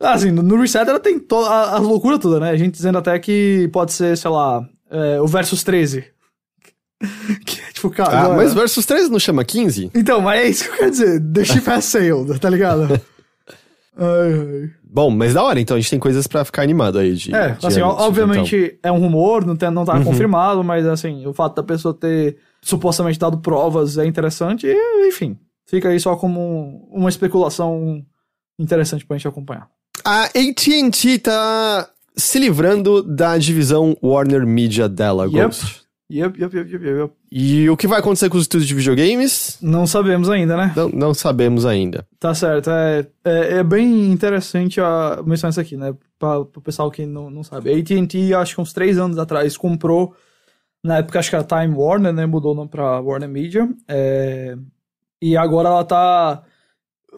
[0.00, 2.50] Assim, no, Reset ela tem to, a, as loucuras toda, né?
[2.50, 6.04] A gente dizendo até que pode ser, sei lá, é, o Versus 13.
[7.46, 8.18] que é tipo, cara...
[8.18, 9.90] Ah, não é- mas Versus 13 não chama 15?
[9.94, 11.20] Então, mas é isso que eu quero dizer.
[11.32, 13.00] The ship has sailed, tá ligado?
[13.96, 14.70] Ai, ai.
[14.92, 17.32] Bom, mas da hora, então a gente tem coisas pra ficar animado aí de.
[17.34, 18.78] É, de assim, obviamente então.
[18.82, 20.04] é um rumor, não, tem, não tá Uhum.
[20.04, 25.38] confirmado, mas assim, o fato da pessoa ter supostamente dado provas é interessante, e, enfim,
[25.66, 28.04] fica aí só como um- uma especulação
[28.58, 29.68] interessante pra gente acompanhar.
[30.04, 35.34] A AT&T tá se livrando da divisão Warner Media dela, Yep.
[35.36, 35.82] Ghost.
[36.12, 37.12] Yep, yep, yep, yep, yep.
[37.32, 39.56] E o que vai acontecer com os estúdios de videogames?
[39.62, 40.72] Não sabemos ainda, né?
[40.74, 42.04] Não, não sabemos ainda.
[42.18, 45.94] Tá certo, é, é, é bem interessante a mencionar isso aqui, né?
[46.18, 47.70] Pra, pro pessoal que não, não sabe.
[47.70, 50.12] A AT&T, acho que uns três anos atrás, comprou,
[50.82, 52.26] na época acho que era Time Warner, né?
[52.26, 53.68] Mudou o nome pra Warner Media.
[53.86, 54.56] é,
[55.22, 56.42] e agora ela tá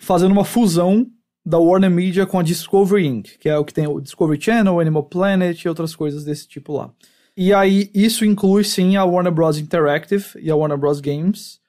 [0.01, 1.07] fazendo uma fusão
[1.45, 4.81] da Warner Media com a Discovery Inc., que é o que tem o Discovery Channel,
[4.81, 6.93] Animal Planet e outras coisas desse tipo lá.
[7.37, 9.59] E aí, isso inclui sim a Warner Bros.
[9.59, 11.01] Interactive e a Warner Bros.
[11.01, 11.61] Games.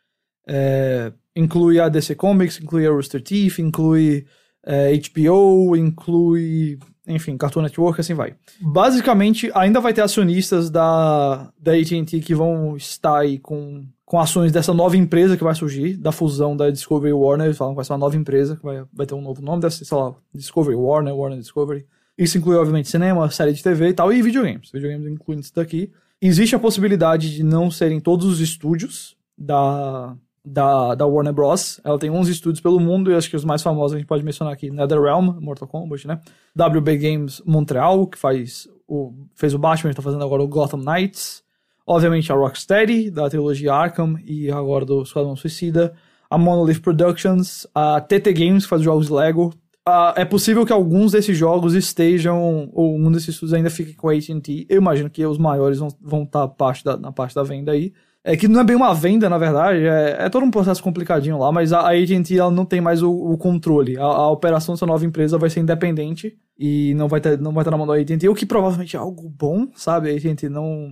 [0.47, 4.25] É, inclui a DC Comics, inclui a Rooster Teeth, inclui
[4.65, 8.35] é, HBO, inclui, enfim, Cartoon Network, assim vai.
[8.61, 14.51] Basicamente, ainda vai ter acionistas da, da AT&T que vão estar aí com, com ações
[14.51, 17.85] dessa nova empresa que vai surgir, da fusão da Discovery Warner, eles falam que vai
[17.85, 20.13] ser uma nova empresa, que vai, vai ter um novo nome, deve ser, sei lá,
[20.33, 21.85] Discovery Warner, Warner Discovery.
[22.17, 24.71] Isso inclui, obviamente, cinema, série de TV e tal, e videogames.
[24.71, 25.91] Videogames incluindo isso daqui.
[26.21, 31.81] Existe a possibilidade de não serem todos os estúdios da, da, da Warner Bros.
[31.83, 34.23] Ela tem 11 estúdios pelo mundo, e acho que os mais famosos a gente pode
[34.23, 36.19] mencionar aqui: NetherRealm, Mortal Kombat, né?
[36.55, 41.43] WB Games Montreal, que faz o, fez o Batman, está fazendo agora o Gotham Knights.
[41.85, 45.93] Obviamente a Rocksteady, da trilogia Arkham e agora do Esquadrão Suicida.
[46.29, 49.53] A Monolith Productions, a TT Games, que faz jogos de Lego.
[49.85, 54.07] Ah, é possível que alguns desses jogos estejam, ou um desses estudos ainda fique com
[54.07, 54.65] a AT&T.
[54.69, 56.47] Eu imagino que os maiores vão, estar
[56.85, 57.93] da, na parte da venda aí.
[58.23, 61.37] É que não é bem uma venda, na verdade, é, é todo um processo complicadinho
[61.37, 63.97] lá, mas a, a AT&T ela não tem mais o, o controle.
[63.97, 67.71] A, a operação dessa nova empresa vai ser independente e não vai não vai estar
[67.71, 70.09] na mão da AT&T, o que provavelmente é algo bom, sabe?
[70.09, 70.89] A AT&T não,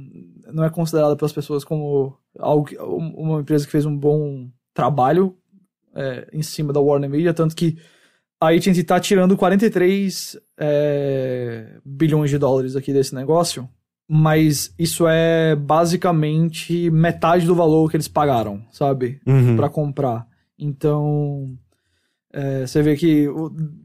[0.52, 5.34] não é considerada pelas pessoas como algo, uma empresa que fez um bom trabalho
[5.96, 7.78] é, em cima da Warner Media, tanto que
[8.42, 13.70] a AT&T tá tirando 43 é, bilhões de dólares aqui desse negócio,
[14.08, 19.22] mas isso é basicamente metade do valor que eles pagaram, sabe?
[19.28, 19.56] Uhum.
[19.56, 20.28] Pra comprar.
[20.58, 21.56] Então,
[22.34, 23.28] É, você vê que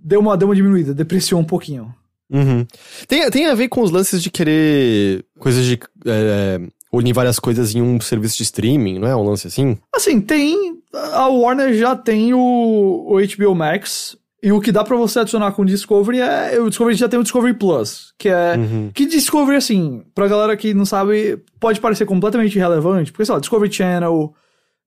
[0.03, 1.93] deu uma, deu uma diminuída, depreciou um pouquinho.
[2.31, 2.65] Uhum.
[3.09, 5.79] Tem, tem a ver com os lances de querer coisas de.
[6.07, 6.61] É,
[6.93, 9.17] unir várias coisas em um serviço de streaming, não é?
[9.17, 9.77] Um lance assim?
[9.95, 10.79] Assim, tem.
[10.93, 14.17] A Warner já tem o, o HBO Max.
[14.47, 16.61] E o que dá pra você adicionar com o Discovery é.
[16.61, 18.13] O Discovery já tem o Discovery Plus.
[18.17, 18.55] Que é.
[18.95, 23.11] Que Discovery, assim, pra galera que não sabe, pode parecer completamente irrelevante.
[23.11, 24.33] Porque, sei lá, Discovery Channel,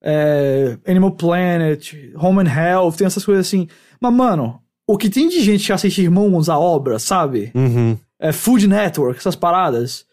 [0.02, 3.68] é, Animal Planet, Home and Health, tem essas coisas assim.
[4.00, 7.52] Mas, mano, o que tem de gente que assiste Irmãos à obra, sabe?
[7.54, 7.98] Uhum.
[8.18, 10.04] é, Food Network, essas paradas.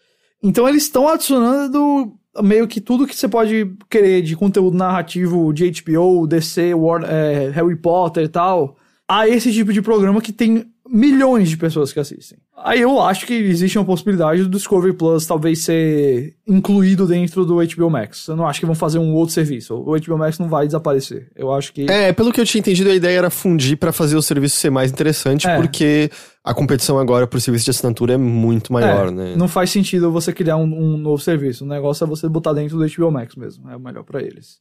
[0.42, 5.70] Então eles estão adicionando meio que tudo que você pode querer de conteúdo narrativo de
[5.82, 8.76] HBO, DC, War- é, Harry Potter e tal,
[9.08, 12.38] a esse tipo de programa que tem milhões de pessoas que assistem.
[12.56, 17.56] Aí eu acho que existe uma possibilidade do Discovery Plus talvez ser incluído dentro do
[17.56, 18.26] HBO Max.
[18.26, 19.74] Eu não acho que vão fazer um outro serviço.
[19.74, 21.30] O HBO Max não vai desaparecer.
[21.36, 21.90] Eu acho que.
[21.90, 24.70] É, pelo que eu tinha entendido, a ideia era fundir pra fazer o serviço ser
[24.70, 25.56] mais interessante, É.
[25.56, 26.10] porque
[26.42, 29.34] a competição agora por serviço de assinatura é muito maior, É, né?
[29.36, 31.64] Não faz sentido você criar um, um novo serviço.
[31.64, 33.68] O negócio é você botar dentro do HBO Max mesmo.
[33.70, 34.56] É o melhor pra eles.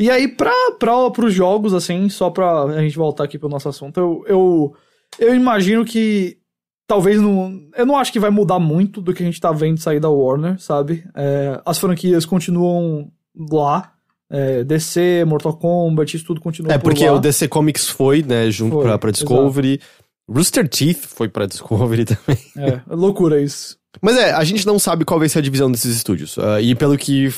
[0.00, 3.68] E aí, pra, pra, pros jogos, assim, só pra a gente voltar aqui pro nosso
[3.68, 4.74] assunto, eu, eu,
[5.18, 6.38] eu imagino que
[6.86, 7.60] talvez não.
[7.76, 10.08] Eu não acho que vai mudar muito do que a gente tá vendo sair da
[10.08, 11.04] Warner, sabe?
[11.14, 13.12] É, as franquias continuam
[13.52, 13.92] lá.
[14.32, 17.14] É, DC, Mortal Kombat, isso tudo continua É, por porque lá.
[17.14, 19.80] o DC Comics foi, né, junto Foi, pra, pra Discovery.
[20.28, 22.38] Rooster Teeth foi pra Discovery também.
[22.56, 23.76] É, loucura isso.
[24.00, 26.38] Mas é, a gente não sabe qual vai ser a divisão desses estúdios.
[26.38, 27.28] Ah, e pelo que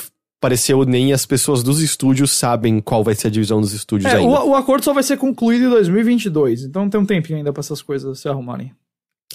[0.43, 4.17] pareceu, nem as pessoas dos estúdios sabem qual vai ser a divisão dos estúdios É,
[4.17, 4.27] ainda.
[4.43, 7.61] o, o acordo só vai ser concluído em 2022, então tem um tempinho ainda pra
[7.61, 8.71] essas coisas se arrumarem.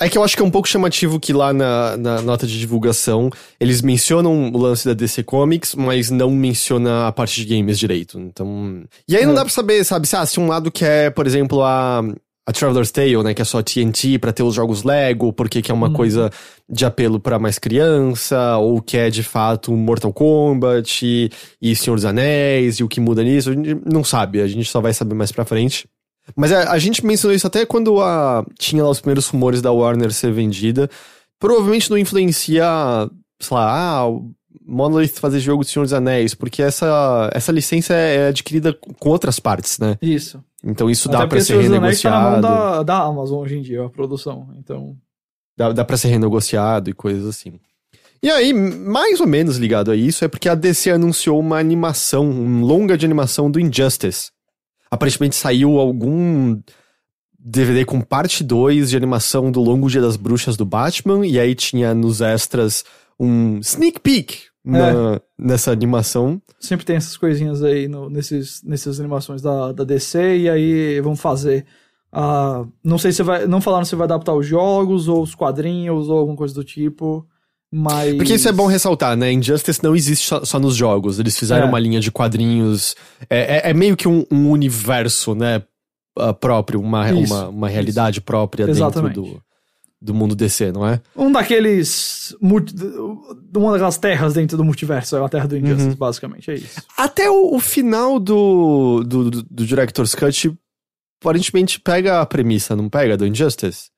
[0.01, 2.57] É que eu acho que é um pouco chamativo que lá na, na nota de
[2.61, 7.79] divulgação eles mencionam o lance da DC Comics, mas não menciona a parte de games
[7.79, 8.17] direito.
[8.21, 8.85] Então.
[9.09, 9.37] E aí não É.
[9.37, 10.07] dá pra saber, sabe?
[10.07, 12.03] Se, ah, se um lado quer, por exemplo, a.
[12.47, 15.71] A Traveler's Tale, né, que é só TNT pra ter os jogos Lego, porque que
[15.71, 16.31] é uma coisa
[16.69, 21.97] de apelo pra mais criança, ou que é de fato Mortal Kombat e, e Senhor
[21.97, 24.93] dos Anéis, e o que muda nisso, a gente não sabe, a gente só vai
[24.93, 25.89] saber mais pra frente.
[26.37, 29.73] Mas a, a gente mencionou isso até quando a, tinha lá os primeiros rumores da
[29.73, 30.91] Warner ser vendida.
[31.39, 32.65] Provavelmente não influencia,
[33.41, 34.31] sei lá, ah, o
[34.67, 39.09] Monolith fazer jogo de Senhor dos Anéis, porque essa, essa licença é, é adquirida com
[39.09, 39.97] outras partes, né?
[40.03, 40.43] Isso.
[40.63, 42.43] Então isso Até dá pra porque ser Anéis tá na mão renegociado.
[42.43, 44.49] da, da Amazon hoje em dia, a produção.
[44.59, 44.97] Então.
[45.59, 47.59] Dá, dá pra ser renegociado e coisas assim.
[48.23, 52.25] E aí, mais ou menos ligado a isso, é porque a DC anunciou uma animação,
[52.25, 54.31] um longa de animação do Injustice.
[54.91, 56.59] Aparentemente saiu algum
[57.39, 61.55] DVD com parte 2 de animação do Longo Dia das Bruxas do Batman, e aí
[61.55, 62.85] tinha nos extras
[63.19, 66.41] um sneak peek na- nessa animação.
[66.61, 71.15] Sempre tem essas coisinhas aí no- nesses, nessas animações da, da DC, e aí vão
[71.17, 71.65] fazer.
[72.13, 73.47] Ah, não sei se vai.
[73.47, 77.27] Não falaram se vai adaptar os jogos, ou os quadrinhos, ou alguma coisa do tipo.
[77.71, 78.17] Mas.
[78.17, 79.31] Porque isso é bom ressaltar, né?
[79.33, 81.19] Injustice não existe só, só nos jogos.
[81.19, 81.69] Eles fizeram É.
[81.69, 82.97] uma linha de quadrinhos.
[83.29, 85.63] É, é- é meio que um, um universo, né?
[86.19, 89.15] ah, próprio, uma, Isso, uma, uma realidade própria Exatamente.
[89.21, 89.43] dentro do,
[90.03, 91.01] do mundo DC, não é?
[91.15, 92.35] Um daqueles.
[92.41, 92.75] multi-
[93.55, 95.61] Uma daquelas terras dentro do multiverso, é a terra do Uhum.
[95.61, 96.83] Injustice, basicamente, é isso.
[96.97, 100.53] Até o, o final do, do, do, do Director's Cut
[101.21, 103.17] aparentemente pega a premissa, não pega?
[103.17, 103.89] Do Injustice?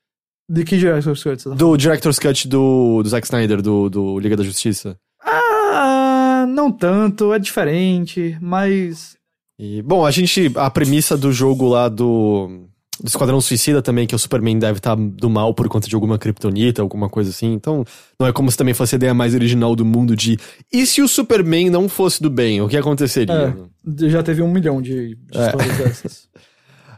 [0.49, 4.37] De que Director's Cut tá Do Director's Cut do, do Zack Snyder, do, do Liga
[4.37, 4.97] da Justiça.
[5.25, 9.17] Ah, não tanto, é diferente, mas.
[9.59, 10.51] E, bom, a gente.
[10.57, 12.67] A premissa do jogo lá do.
[13.03, 16.19] Do Esquadrão Suicida também, que o Superman deve estar do mal por conta de alguma
[16.19, 17.51] kryptonita, alguma coisa assim.
[17.55, 17.83] Então,
[18.19, 20.37] não é como se também fosse a ideia mais original do mundo de.
[20.71, 22.61] E se o Superman não fosse do bem?
[22.61, 23.57] O que aconteceria?
[23.97, 25.47] É, já teve um milhão de, de É.
[25.47, 26.29] histórias dessas.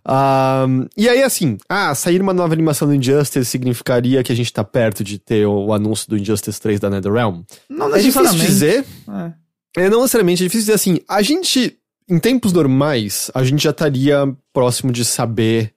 [0.05, 4.53] Ah, e aí, assim, ah, sair uma nova animação do Injustice significaria que a gente
[4.53, 7.43] tá perto de ter o, anúncio do Injustice 3 da NetherRealm?
[7.69, 8.47] Não É difícil necessariamente.
[8.47, 8.85] dizer.
[9.09, 9.43] É.
[9.85, 10.99] É, não necessariamente, é difícil dizer assim.
[11.09, 11.79] A gente,
[12.09, 15.73] em tempos normais, a gente já estaria próximo de saber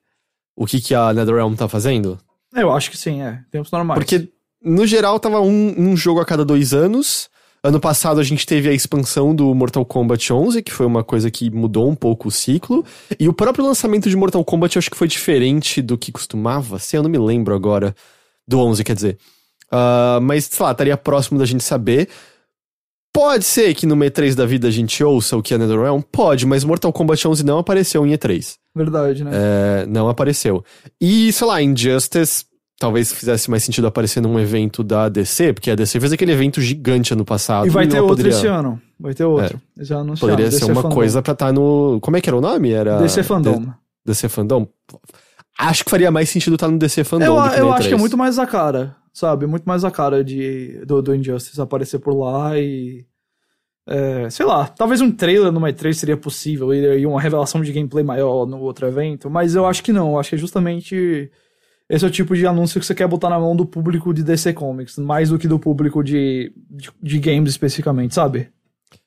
[0.56, 2.18] o que, que a NetherRealm tá fazendo.
[2.54, 3.40] Eu acho que sim, é.
[3.50, 3.98] Tempos normais.
[3.98, 4.28] Porque,
[4.62, 7.28] no geral, tava um, um jogo a cada dois anos.
[7.66, 11.32] Ano passado a gente teve a expansão do Mortal Kombat 11, que foi uma coisa
[11.32, 12.84] que mudou um pouco o ciclo.
[13.18, 16.78] E o próprio lançamento de Mortal Kombat eu acho que foi diferente do que costumava
[16.78, 17.92] ser, eu não me lembro agora.
[18.46, 19.18] Do 11, quer dizer.
[19.68, 22.08] Ah, mas, sei lá, estaria próximo da gente saber.
[23.12, 26.02] Pode ser que no E3 da vida a gente ouça o que é NetherRealm?
[26.02, 28.58] Pode, mas Mortal Kombat 11 não apareceu em E3.
[28.76, 29.32] Verdade, né?
[29.34, 30.64] É, não apareceu.
[31.00, 32.44] E, sei lá, Injustice
[32.78, 36.60] talvez fizesse mais sentido aparecer num evento da DC, porque a DC fez aquele evento
[36.60, 37.66] gigante ano passado.
[37.66, 38.80] e vai não ter outro poderia, esse ano.
[38.98, 39.60] Vai ter outro.
[39.76, 40.34] Eles já anunciaram.
[40.34, 40.94] Poderia DC ser uma Fandom.
[40.94, 41.98] coisa pra estar no.
[42.00, 42.70] Como é que era o nome?
[42.70, 42.98] Era.
[42.98, 43.66] DC Fandom.
[44.04, 44.68] DC Fandom,
[45.58, 48.00] acho que faria mais sentido estar no DC Fandom Eu, eu acho que é E3.
[48.00, 49.46] muito mais a cara, sabe?
[49.46, 53.04] Muito mais a cara de, do, do Injustice aparecer por lá e.
[53.88, 57.72] é, sei lá, talvez um trailer numa E3 seria possível e, e uma revelação de
[57.72, 60.10] gameplay maior no outro evento, mas eu acho que não.
[60.12, 61.30] Eu acho que é justamente.
[61.88, 64.22] Esse é o tipo de anúncio que você quer botar na mão do público de
[64.24, 68.48] DC Comics, mais do que do público de, de, de games especificamente, sabe?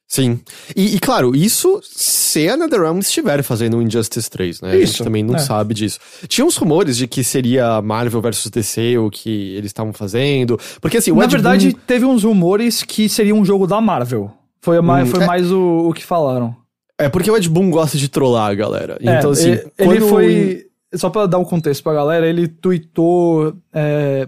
[0.08, 0.40] Sim.
[0.76, 4.70] E, e, claro, isso se a NetherRealm estiver fazendo o Injustice 3, né?
[4.70, 5.40] a gente Isso, também não é.
[5.40, 6.00] sabe disso.
[6.28, 10.58] Tinha uns rumores de que seria Marvel versus DC o que eles estavam fazendo.
[10.82, 13.80] Porque assim, o Na Ed verdade, Boon- teve uns rumores que seria um jogo da
[13.80, 14.32] Marvel.
[14.62, 15.28] Foi, mais, Hum, foi é.
[15.28, 16.56] mais o, o que falaram.
[16.98, 18.98] É porque o Ed Boon gosta de trollar a galera.
[19.02, 19.50] É, Então, assim.
[19.52, 20.66] ele, ele quando- foi.
[20.96, 23.54] Só pra dar um contexto pra galera, ele tweetou.
[23.74, 24.28] é,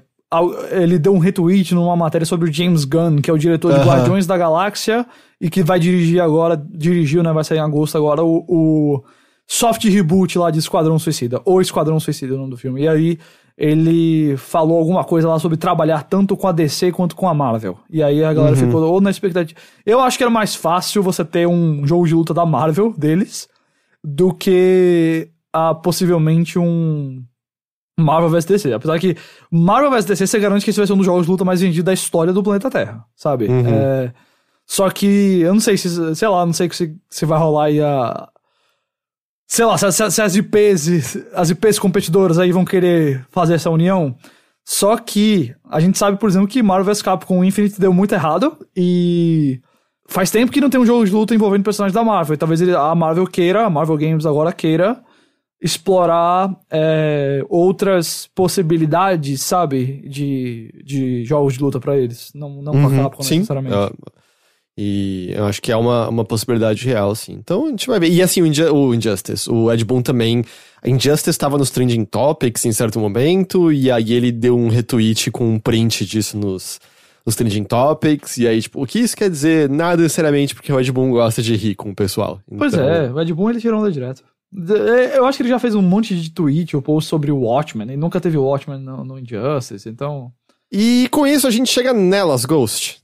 [0.72, 3.86] ele deu um retweet numa matéria sobre o James Gunn, que é o diretor de.
[3.86, 5.06] Guardiões da Galáxia,
[5.40, 6.56] e que vai dirigir agora.
[6.56, 7.34] Dirigiu, né?
[7.34, 9.04] Vai sair em agosto agora o, o
[9.48, 11.42] soft reboot lá de Esquadrão Suicida.
[11.44, 12.84] Ou Esquadrão Suicida, é o nome do filme.
[12.84, 13.20] E aí
[13.58, 17.78] ele falou alguma coisa lá sobre trabalhar tanto com a DC quanto com a Marvel.
[17.90, 19.60] E aí a galera ficou ou na expectativa.
[19.86, 23.48] Eu acho que era mais fácil você ter um jogo de luta da Marvel deles
[24.04, 27.24] do que a possivelmente um
[28.00, 28.74] Marvel vs DC.
[28.74, 29.16] Apesar que
[29.52, 31.62] Marvel vs DC você garante que esse vai ser um dos jogos de luta mais
[31.62, 33.48] vendidos da história do planeta Terra, sabe?
[33.48, 33.68] Uhum.
[33.68, 34.14] É,
[34.66, 37.82] só que eu não sei se, sei lá, não sei se, se vai rolar aí
[37.82, 38.28] a.
[39.48, 43.70] Sei lá, se, se- se as IPs, as IPs competidoras aí vão querer fazer essa
[43.70, 44.16] união.
[44.64, 48.58] Só que a gente sabe, por exemplo, que Marvel vs Capcom Infinite deu muito errado
[48.76, 49.60] e
[50.08, 52.38] faz tempo que não tem um jogo de luta envolvendo personagens da Marvel.
[52.38, 55.02] Talvez ele- a Marvel queira, a Marvel Games agora queira
[55.62, 62.32] explorar é, outras possibilidades, sabe, de, de jogos de luta pra eles.
[62.34, 63.36] Não, não Uhum, Capcom sim.
[63.36, 63.76] necessariamente.
[63.76, 63.92] Ah,
[64.78, 67.34] e eu acho que é uma, uma possibilidade real, sim.
[67.34, 68.10] Então a gente vai ver.
[68.10, 69.50] E assim, o, Inju- o Injustice.
[69.52, 70.44] O Ed Boon também.
[70.82, 75.30] A Injustice estava nos trending topics em certo momento, e aí ele deu um retweet
[75.30, 76.80] com um print disso nos,
[77.24, 78.38] nos trending topics.
[78.38, 79.70] E aí, tipo, o que isso quer dizer?
[79.70, 82.40] Nada necessariamente porque o Ed Boon gosta de rir com o pessoal.
[82.58, 84.24] Pois Então, é, o Ed Boon ele tirou onda direto.
[84.52, 84.74] De-
[85.16, 87.88] Eu acho que ele já fez um monte de tweet ou post sobre o Watchmen.
[87.88, 90.32] Ele nunca teve o Watchmen no, no Injustice, então.
[90.72, 93.02] E com isso a gente chega nelas, Ghost.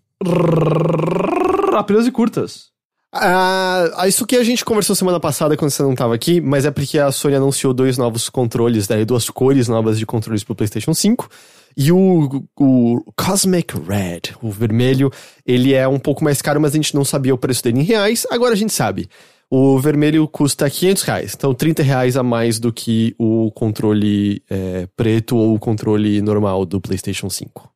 [1.72, 2.68] Rápidas e curtas.
[3.14, 6.72] Ah, isso que a gente conversou semana passada quando você não tava aqui, mas é
[6.72, 10.93] porque a Sony anunciou dois novos controles, né, duas cores novas de controles pro PlayStation
[10.93, 11.30] 5.
[11.76, 15.12] E o, o Cosmic Red, o vermelho,
[15.45, 17.84] ele é um pouco mais caro, mas a gente não sabia o preço dele em
[17.84, 18.26] reais.
[18.32, 19.08] Agora a gente sabe.
[19.50, 24.88] O vermelho custa 500 reais, então 30 reais a mais do que o controle é,
[24.95, 27.72] preto ou o controle normal do PlayStation 5.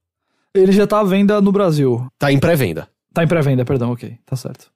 [0.53, 2.05] Ele já tá à venda no Brasil.
[2.19, 2.89] Tá em pré-venda.
[3.13, 4.69] Tá em pré-venda, perdão, ok, tá certo.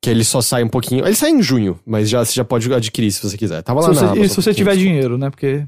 [0.00, 1.06] Que ele só sai um pouquinho.
[1.06, 3.62] Ele sai em junho, mas já, você já pode adquirir se você quiser.
[3.62, 4.84] Tava lá Se na você, Amazon e se você tiver 500.
[4.88, 5.30] dinheiro, né?
[5.30, 5.64] Porque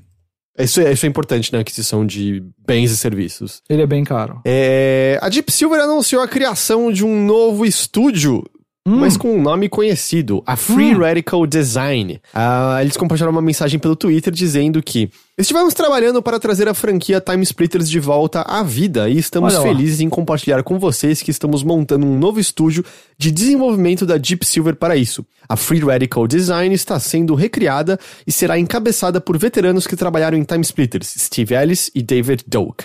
[0.59, 3.62] Isso é, isso é importante na aquisição de bens e serviços.
[3.71, 4.41] ele é bem caro.
[4.45, 8.43] É, a Deep Silver anunciou a criação de um novo estúdio,
[8.87, 9.01] Hum.
[9.01, 12.20] mas com um nome conhecido, a Free Radical Design.
[12.32, 17.20] Ah, eles compartilharam uma mensagem pelo Twitter dizendo que estivemos trabalhando para trazer a franquia
[17.20, 19.68] Time Splitters de volta à vida e estamos Olha lá.
[19.68, 22.84] felizes em compartilhar com vocês que estamos montando um novo estúdio
[23.18, 25.26] de desenvolvimento da Deep Silver para isso.
[25.49, 30.45] A Free Radical Design está sendo recriada e será encabeçada por veteranos que trabalharam em
[30.45, 32.84] Time Splitters, Steve Ellis e David Doak.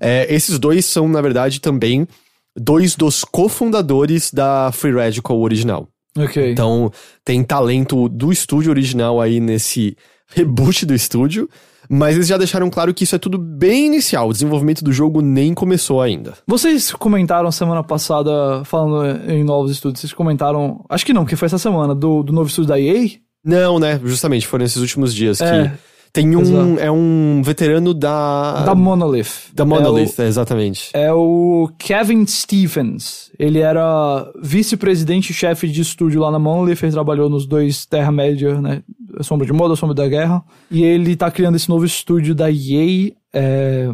[0.00, 2.08] É, esses dois são, na verdade, também
[2.56, 5.88] dois dos cofundadores da Free Radical original.
[6.16, 6.52] Ok.
[6.52, 6.90] Então,
[7.24, 9.96] tem talento do estúdio original aí nesse
[10.28, 11.48] reboot do estúdio,
[11.88, 14.28] mas eles já deixaram claro que isso é tudo bem inicial.
[14.28, 16.34] O desenvolvimento do jogo nem começou ainda.
[16.46, 20.84] Vocês comentaram semana passada, falando em novos estúdios, vocês comentaram.
[20.88, 23.08] Acho que não, porque foi essa semana, do, do novo estúdio da EA?
[23.44, 24.00] Não, né?
[24.04, 25.68] Justamente, foram esses últimos dias É.
[25.68, 25.72] que
[26.14, 26.78] tem um Exato.
[26.78, 29.50] é um veterano da da Monolith.
[29.52, 30.90] da Monolith, é, exatamente.
[30.94, 33.32] É o, é o Kevin Stephens.
[33.36, 38.82] Ele era vice-presidente-chefe de estúdio lá na Monolith, ele trabalhou nos dois Terra-média, né?
[39.22, 40.42] Sombra de Moda, Sombra da Guerra.
[40.70, 43.12] E ele tá criando esse novo estúdio da EA.
[43.32, 43.90] é,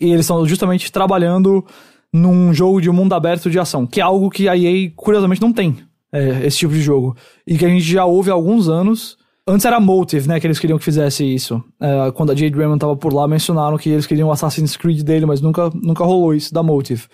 [0.00, 1.64] e eles estão justamente trabalhando
[2.12, 5.52] num jogo de mundo aberto de ação, que é algo que a EA, curiosamente, não
[5.52, 5.76] tem.
[6.12, 7.16] é, esse tipo de jogo.
[7.44, 9.16] E que a gente já ouve há alguns anos.
[9.46, 11.62] Antes era Motive, né, que eles queriam que fizesse isso.
[11.78, 15.02] É, quando a Jade Raymond tava por lá, mencionaram que eles queriam o Assassin's Creed
[15.02, 17.06] dele, mas nunca, nunca rolou isso da Motive.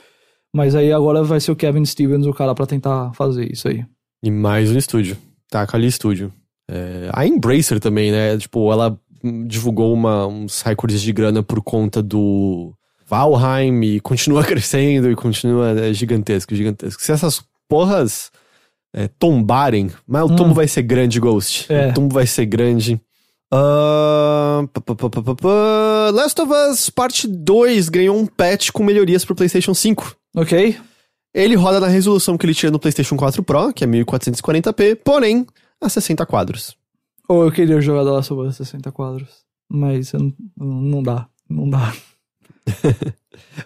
[0.55, 3.85] Mas aí agora vai ser o Kevin Stevens o cara pra tentar fazer isso aí.
[4.23, 5.17] E mais um estúdio.
[5.49, 6.33] Taca ali estúdio.
[6.71, 8.39] É, a Embracer também, né?
[8.39, 8.97] Tipo, ela
[9.47, 12.73] divulgou uma, uns recordes de grana por conta do
[13.07, 17.03] Valheim e continua crescendo e continua é, gigantesco, gigantesco.
[17.03, 18.31] Se essas porras
[18.93, 21.73] é, tombarem, mas o tombo vai ser grande, Ghost.
[21.73, 21.89] É.
[21.89, 23.01] O tombo vai ser grande.
[25.41, 26.11] Pá.
[26.13, 30.17] Last of Us Parte 2 ganhou um patch com melhorias pro PlayStation 5.
[30.37, 30.77] Ok.
[31.35, 35.47] Ele roda na resolução que ele tinha no PlayStation 4 Pro, que é 1440p, porém
[35.81, 36.77] a 60 quadros.
[37.29, 39.29] Ou eu queria jogar The Last of Us 60 quadros.
[39.69, 41.29] Mas não, não dá.
[41.49, 41.93] Não dá.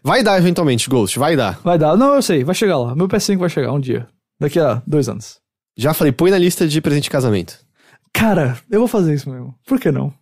[0.03, 1.59] Vai dar eventualmente, Ghost, vai dar.
[1.65, 1.97] Vai dar.
[1.97, 2.45] Não, eu sei.
[2.45, 2.95] Vai chegar lá.
[2.95, 4.07] Meu PS5 vai chegar um dia.
[4.41, 5.39] Daqui a dois anos.
[5.77, 7.59] Já falei, põe na lista de presente de casamento.
[8.13, 9.55] Cara, eu vou fazer isso mesmo.
[9.67, 10.13] Por que não?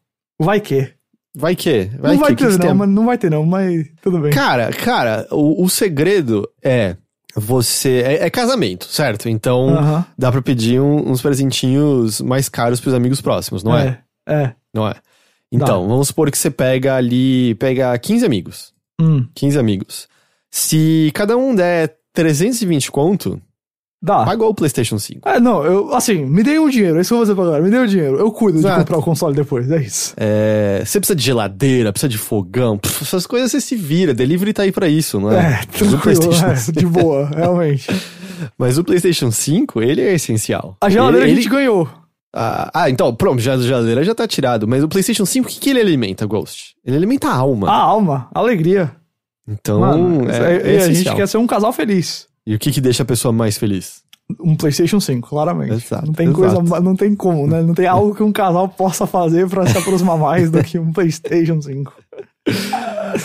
[0.40, 0.92] Vai que.
[1.34, 1.90] Vai que?
[1.98, 2.74] Vai não vai que, ter que não, tem?
[2.74, 4.32] mas não vai ter não, mas tudo bem.
[4.32, 6.96] Cara, cara, o, o segredo é
[7.34, 8.02] você.
[8.04, 9.28] É, é casamento, certo?
[9.28, 10.06] Então Aham.
[10.18, 14.02] dá pra pedir um- uns presentinhos mais caros pros amigos próximos, não é?
[14.26, 14.34] É.
[14.34, 14.54] É.
[14.74, 14.94] Não é?
[15.50, 17.54] Então, vamos supor que você pega ali.
[17.56, 18.72] Pega 15 amigos.
[19.00, 20.08] Hum, 15 amigos.
[20.50, 23.40] Se cada um der 320 conto,
[24.02, 24.24] dá.
[24.24, 25.28] pagou o PlayStation 5.
[25.28, 27.44] É, não, eu, assim, me dei um dinheiro, é isso que eu vou fazer pra
[27.44, 27.62] agora.
[27.62, 28.18] Me dei um dinheiro.
[28.18, 28.74] Eu cuido Exato.
[28.74, 30.14] de comprar o console depois, é isso.
[30.16, 34.12] É, você precisa de geladeira, precisa de fogão, pff, essas coisas você se vira.
[34.12, 35.60] Delivery tá aí pra isso, não é?
[35.60, 37.88] É, tranquilo, é, 5 de boa, realmente.
[38.58, 40.76] Mas o PlayStation 5, ele é essencial.
[40.80, 41.88] A geladeira ele, a gente ganhou.
[42.34, 44.66] Ah, ah, então, pronto, já a geladeira já tá tirado.
[44.66, 46.74] Mas o PlayStation 5, o que, que ele alimenta, Ghost?
[46.84, 47.68] Ele alimenta a alma.
[47.68, 48.90] A alma, a alegria.
[49.46, 52.26] então, Mano, é, é e a gente quer ser um casal feliz.
[52.46, 54.02] E o que, que deixa a pessoa mais feliz?
[54.40, 55.74] Um PlayStation 5, claramente.
[55.74, 56.54] Exato, não tem exato.
[56.54, 57.62] coisa, não tem como, né?
[57.62, 60.90] Não tem algo que um casal possa fazer pra se aproximar mais do que um
[60.92, 61.92] PlayStation 5.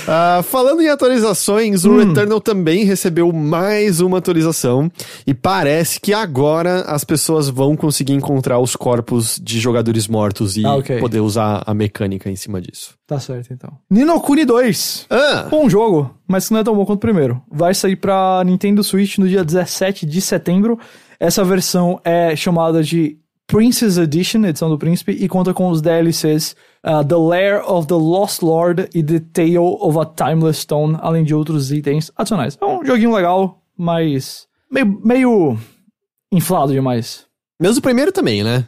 [0.08, 4.92] Ah, falando em atualizações, o Returnal também recebeu mais uma atualização.
[5.26, 10.66] E parece que agora as pessoas vão conseguir encontrar os corpos de jogadores mortos e
[10.66, 11.00] Ah, ok.
[11.00, 12.96] poder usar a mecânica em cima disso.
[13.08, 13.72] Tá certo, então.
[13.90, 15.08] Nino Kuni 2.
[15.10, 15.48] Ah!
[15.50, 17.42] Bom jogo, mas que não é tão bom quanto o primeiro.
[17.52, 20.78] Vai sair pra Nintendo Switch no dia 17 de setembro.
[21.20, 26.54] Essa versão é chamada de Princess Edition, edição do príncipe, e conta com os DLCs
[26.86, 31.24] uh, The Lair of the Lost Lord e The Tale of a Timeless Stone, além
[31.24, 32.58] de outros itens adicionais.
[32.60, 35.58] É um joguinho legal, mas meio, meio
[36.30, 37.26] inflado demais.
[37.60, 38.68] Mesmo o primeiro também, né?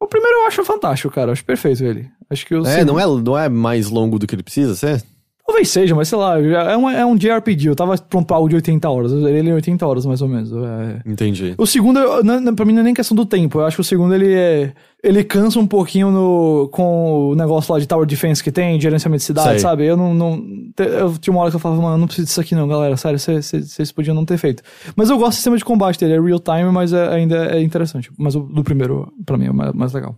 [0.00, 1.32] O primeiro eu acho fantástico, cara.
[1.32, 2.10] Acho perfeito ele.
[2.28, 5.02] Acho que o É, não é, não é mais longo do que ele precisa ser?
[5.48, 7.68] Talvez seja, mas sei lá, já é um, é um JRPG.
[7.70, 9.12] Eu tava pra algo de 80 horas.
[9.12, 10.52] Eu zerei ele em 80 horas, mais ou menos.
[10.52, 11.00] É.
[11.10, 11.54] Entendi.
[11.56, 13.58] O segundo, eu- não- pra mim, não é nem questão do tempo.
[13.58, 14.72] Eu acho que o segundo, ele é...
[15.02, 19.20] Ele cansa um pouquinho no, com o negócio lá de Tower Defense que tem, gerenciamento
[19.20, 19.58] de cidade, Sei.
[19.60, 19.86] sabe?
[19.86, 20.12] Eu não...
[20.12, 20.44] não
[20.76, 22.94] eu tinha uma hora que eu falava, mano, eu não preciso disso aqui não, galera.
[22.98, 24.62] Sério, vocês podiam não ter feito.
[24.94, 26.12] Mas eu gosto do sistema de combate dele.
[26.14, 28.10] É real time, mas é- ainda é interessante.
[28.18, 30.14] Mas o do primeiro, pra mim, é mais, mais legal.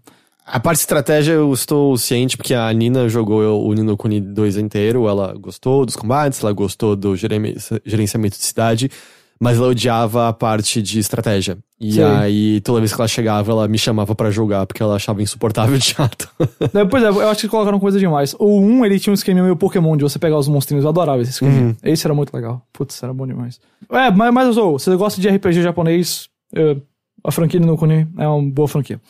[0.47, 4.57] A parte de estratégia eu estou ciente porque a Nina jogou o Nino Kuni 2
[4.57, 8.91] inteiro, ela gostou dos combates, ela gostou do gerenciamento de cidade,
[9.39, 11.57] mas ela odiava a parte de estratégia.
[11.81, 12.05] E Sei.
[12.05, 15.79] aí, toda vez que ela chegava, ela me chamava pra jogar porque ela achava insuportável
[15.79, 16.29] de chato.
[16.75, 18.35] É, Pois é, eu acho que colocaram coisa demais.
[18.39, 20.85] O 1, ele tinha um esquema meio Pokémon de você pegar os monstrinhos.
[20.85, 21.75] Eu adorava esse esquema.
[21.83, 22.63] Esse era muito legal.
[22.73, 23.59] Putz, era bom demais.
[23.91, 26.77] É, mas, mas eu você gosta de RPG japonês, é,
[27.25, 29.01] a franquia no Kuni é uma boa franquia.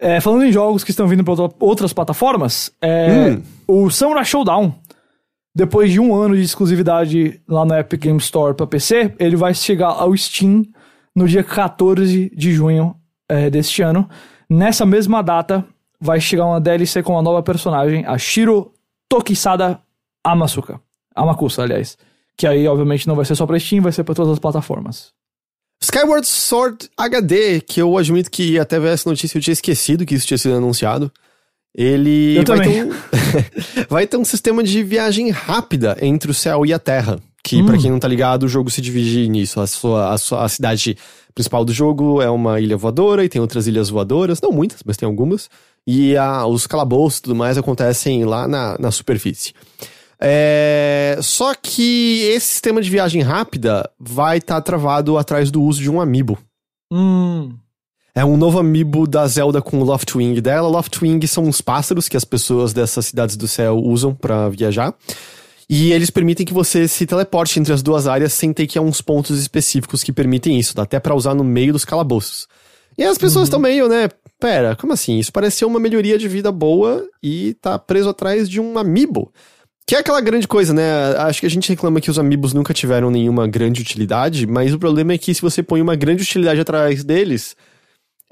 [0.00, 3.38] É, falando em jogos que estão vindo para outras plataformas, é,
[3.68, 4.74] o Samurai Showdown,
[5.54, 9.52] depois de um ano de exclusividade lá no Epic Game Store para PC, ele vai
[9.52, 10.64] chegar ao Steam
[11.14, 12.96] no dia 14 de junho
[13.28, 14.08] é, deste ano.
[14.48, 15.66] Nessa mesma data,
[16.00, 18.72] vai chegar uma DLC com uma nova personagem, a Shiro
[19.06, 19.80] Tokisada
[20.24, 20.80] Amasuka.
[21.14, 21.98] Amakusa, aliás.
[22.38, 25.12] Que aí, obviamente, não vai ser só pra Steam, vai ser pra todas as plataformas.
[25.82, 30.14] Skyward Sword HD, que eu admito que até ver essa notícia eu tinha esquecido que
[30.14, 31.10] isso tinha sido anunciado.
[31.74, 32.72] Ele Eu vai também.
[32.72, 32.92] ter, um,
[33.88, 37.18] vai ter um sistema de viagem rápida entre o céu e a terra.
[37.42, 37.66] Que, Hum.
[37.66, 39.60] pra quem não tá ligado, o jogo se divide nisso.
[39.60, 40.98] A, sua, a, sua, a cidade
[41.34, 44.40] principal do jogo é uma ilha voadora e tem outras ilhas voadoras.
[44.42, 45.48] Não muitas, mas tem algumas.
[45.86, 49.54] E a, os calabouços e tudo mais acontecem lá na, na superfície.
[50.22, 55.90] É, só que esse sistema de viagem rápida vai estar travado atrás do uso de
[55.90, 56.38] um amiibo.
[56.92, 57.54] Hum.
[58.14, 60.68] É um novo amiibo da Zelda com o Loftwing dela.
[60.68, 64.94] Loftwing são uns pássaros que as pessoas dessas cidades do céu usam pra viajar.
[65.68, 68.80] E eles permitem que você se teleporte entre as duas áreas sem ter que ir
[68.80, 70.74] a uns pontos específicos que permitem isso.
[70.74, 72.48] Dá até pra usar no meio dos calabouços.
[72.98, 74.08] E as pessoas estão meio, né?
[74.40, 75.18] Pera, como assim?
[75.18, 79.32] Isso parece ser uma melhoria de vida boa e tá preso atrás de um amiibo.
[79.90, 81.16] Que é aquela grande coisa, né?
[81.16, 84.78] Acho que a gente reclama que os amiibos nunca tiveram nenhuma grande utilidade, mas o
[84.78, 87.56] problema é que se você põe uma grande utilidade atrás deles,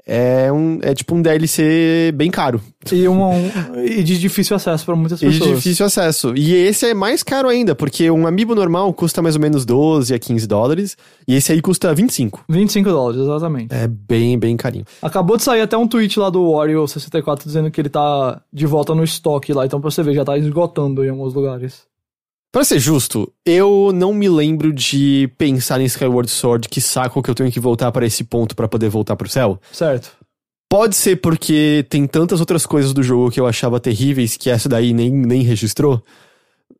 [0.09, 2.59] é, um, é tipo um DLC bem caro.
[2.91, 3.49] E, uma, um-
[3.85, 5.57] e de difícil acesso pra muitas E de pessoas.
[5.57, 6.33] difícil acesso.
[6.35, 10.13] E esse é mais caro ainda, porque um amiibo normal custa mais ou menos 12
[10.13, 10.97] a 15 dólares,
[11.27, 12.43] e esse aí custa 25.
[12.49, 13.73] 25 dólares, exatamente.
[13.73, 14.85] É bem, bem carinho.
[15.01, 18.95] Acabou de sair até um tweet lá do Wario64 dizendo que ele tá de volta
[18.95, 19.65] no estoque lá.
[19.65, 21.87] Então, pra você ver, já tá esgotando em alguns lugares.
[22.51, 27.29] Pra ser justo, eu não me lembro de pensar em Skyward Sword que saco que
[27.29, 29.59] eu tenho que voltar para esse ponto pra poder voltar pro céu.
[29.71, 30.11] Certo.
[30.71, 34.67] Pode ser porque tem tantas outras coisas do jogo que eu achava terríveis que essa
[34.67, 36.03] daí nem, nem registrou.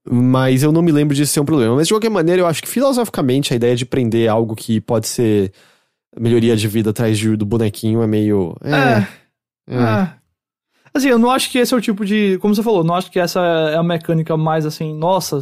[0.09, 1.75] Mas eu não me lembro disso ser um problema.
[1.75, 5.07] Mas de qualquer maneira, eu acho que filosoficamente a ideia de prender algo que pode
[5.07, 5.51] ser
[6.17, 8.55] melhoria de vida atrás de- do bonequinho é meio.
[8.63, 8.69] É.
[8.71, 9.07] É.
[9.75, 9.83] é.
[9.83, 10.13] É.
[10.93, 12.37] Assim, eu não acho que esse é o tipo de.
[12.39, 13.39] Como você falou, não acho que essa
[13.71, 15.39] é a mecânica mais assim, nossa,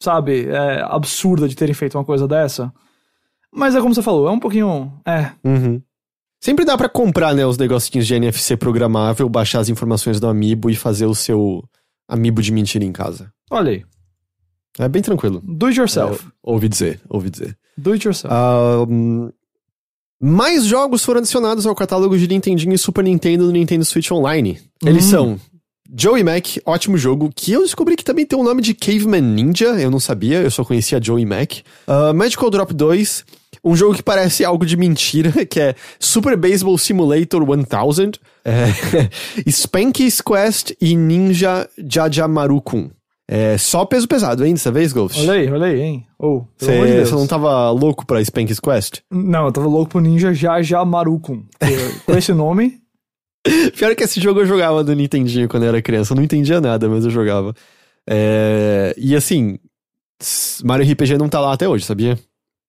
[0.00, 2.72] sabe, é, absurda de terem feito uma coisa dessa.
[3.52, 4.92] Mas é como você falou, é um pouquinho.
[5.06, 5.30] É.
[5.44, 5.80] Uhum.
[6.40, 10.68] Sempre dá pra comprar, né, os negocinhos de NFC programável, baixar as informações do Amiibo
[10.70, 11.64] e fazer o seu
[12.08, 13.32] Amiibo de mentira em casa.
[13.50, 13.84] Olha aí.
[14.78, 15.40] É bem tranquilo.
[15.42, 16.22] Do it yourself.
[16.24, 17.56] É, ouvi dizer, ouvi dizer.
[17.78, 18.32] Do it yourself.
[18.34, 19.30] Ahn,
[20.20, 24.60] mais jogos foram adicionados ao catálogo de Nintendinho e Super Nintendo no Nintendo Switch Online.
[24.84, 25.10] Eles Hum.
[25.10, 25.40] são
[25.94, 29.68] Joey Mac, ótimo jogo, que eu descobri que também tem o nome de Caveman Ninja,
[29.80, 31.54] eu não sabia, eu só conhecia Joey Mac.
[31.86, 33.24] Ah, Magical Drop 2,
[33.64, 37.66] um jogo que parece algo de mentira, que é Super Baseball Simulator 1000,
[38.44, 39.10] é,
[39.50, 42.90] Spanky's Quest e Ninja Jajamaru-kun.
[43.28, 45.20] É só peso pesado, hein, dessa vez, Ghost?
[45.20, 46.06] Olha aí, olha aí, hein?
[46.16, 49.00] Oh, de Você não tava louco pra Spanky's Quest?
[49.10, 51.42] Não, eu tava louco pro Ninja Jaja Marukun.
[52.06, 52.78] Com esse nome,
[53.76, 56.12] Pior que esse jogo eu jogava do Nintendinho quando eu era criança.
[56.12, 57.54] Eu não entendia nada, mas eu jogava.
[58.08, 59.58] É, E assim,
[60.64, 62.18] Mario RPG não tá lá até hoje, sabia?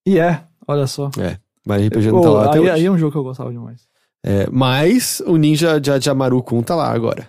[0.05, 1.09] e é, olha só.
[1.19, 2.71] É, Mario RPG não Oh, tá lá até aí, hoje.
[2.71, 3.82] aí é um jogo que eu gostava demais.
[4.25, 7.28] É, mas o Ninja Jajamaru-kun tá lá agora.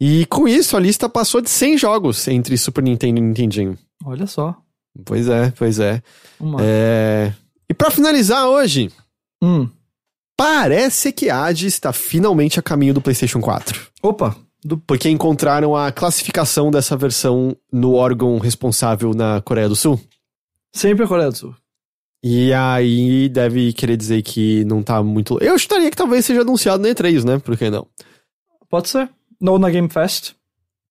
[0.00, 3.76] E com isso, a lista passou de 100 jogos entre Super Nintendo e Nintendinho.
[4.04, 4.56] Olha só.
[5.04, 6.02] Pois é, pois é.
[6.60, 7.32] É,
[7.68, 8.90] E pra finalizar hoje,
[9.42, 9.68] Hum.
[10.38, 13.88] Parece que Hades está finalmente a caminho do PlayStation 4.
[14.00, 14.78] Opa, do...
[14.78, 20.00] Porque encontraram a classificação dessa versão no órgão responsável na Coreia do Sul.
[20.72, 21.54] sempre a Coreia do Sul.
[22.22, 25.38] E aí deve querer dizer que não tá muito.
[25.42, 27.38] Eu chutaria que talvez seja anunciado na E3, né?
[27.38, 27.86] Por que não?
[28.68, 29.08] Pode ser.
[29.40, 30.34] Ou na Game Fest.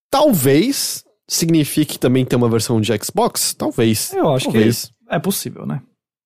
[0.09, 3.53] Talvez signifique também ter uma versão de Xbox.
[3.53, 4.13] Talvez.
[4.13, 4.85] Eu acho talvez.
[4.85, 5.81] que é possível, né?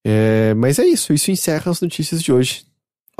[0.05, 1.13] É, mas é isso.
[1.13, 2.63] Isso encerra as notícias de hoje.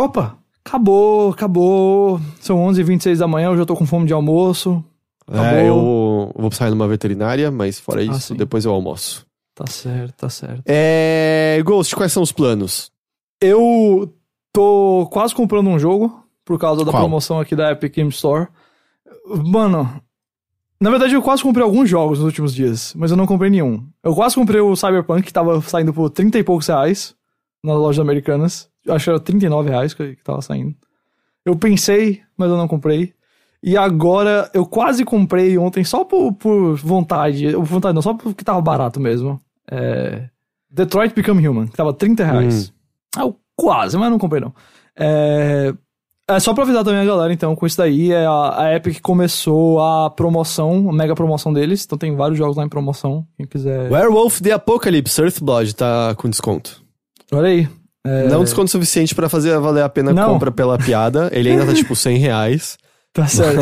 [0.04, 2.20] Opa, acabou, acabou.
[2.40, 4.84] São 11h26 da manhã, eu já tô com fome de almoço.
[5.28, 5.46] Acabou.
[5.46, 8.36] É, eu vou sair numa veterinária, mas fora Ah, isso, sim.
[8.36, 9.26] depois eu almoço.
[9.54, 10.64] Tá certo, tá certo.
[10.66, 11.60] É.
[11.64, 12.92] Ghost, quais são os planos?
[13.42, 14.14] Eu
[14.54, 17.02] tô quase comprando um jogo por causa da Qual?
[17.04, 18.48] promoção aqui da Epic Game Store.
[19.46, 20.02] Mano,
[20.80, 23.86] na verdade eu quase comprei alguns jogos nos últimos dias, mas eu não comprei nenhum.
[24.04, 27.14] Eu quase comprei o Cyberpunk, que tava saindo por 30 e poucos reais
[27.64, 28.68] nas lojas americanas.
[28.88, 30.76] Acho que era 39 reais que, que tava saindo.
[31.46, 33.14] Eu pensei, mas eu não comprei.
[33.64, 37.52] E agora eu quase comprei ontem só por, por vontade.
[37.52, 39.40] Por vontade não, só porque tava barato mesmo.
[39.70, 40.30] É...
[40.70, 42.74] Detroit Become Human, que tava 30 reais.
[43.16, 44.54] Ah, eu quase, mas não comprei não.
[44.98, 45.74] É...
[46.28, 49.00] é só pra avisar também a galera, então, com isso daí, é a, a Epic
[49.02, 51.86] começou a promoção, a mega promoção deles.
[51.86, 53.92] Então tem vários jogos lá em promoção, quem quiser.
[53.92, 56.82] Werewolf The Apocalypse Earthblood tá com desconto.
[57.32, 57.81] Olha aí.
[58.06, 61.30] É, Não desconto suficiente pra fazer valer a pena a compra pela piada.
[61.34, 62.78] Ele ainda tá tipo 100 reais,
[63.14, 63.62] Tá certo.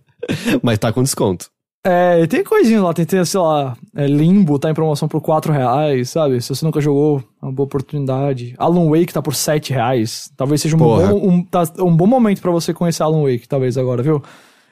[0.62, 1.46] mas tá com desconto.
[1.86, 6.08] É, tem coisinha lá, tem, sei lá, é, Limbo tá em promoção por 4 reais,
[6.08, 6.40] sabe?
[6.40, 8.54] Se você nunca jogou, é uma boa oportunidade.
[8.56, 10.30] Alan Wake tá por 7 reais.
[10.34, 11.08] Talvez seja um, Porra.
[11.08, 14.22] bom, um, tá- um bom momento pra você conhecer Alan Wake, talvez agora, viu?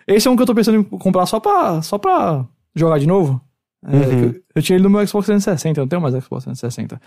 [0.06, 3.06] Esse é um que eu tô pensando em comprar só pra, só pra jogar de
[3.06, 3.38] novo.
[3.86, 4.22] É, Uhum.
[4.28, 6.98] eu, eu tinha ele no meu Xbox 360, eu não tenho mais Xbox 360.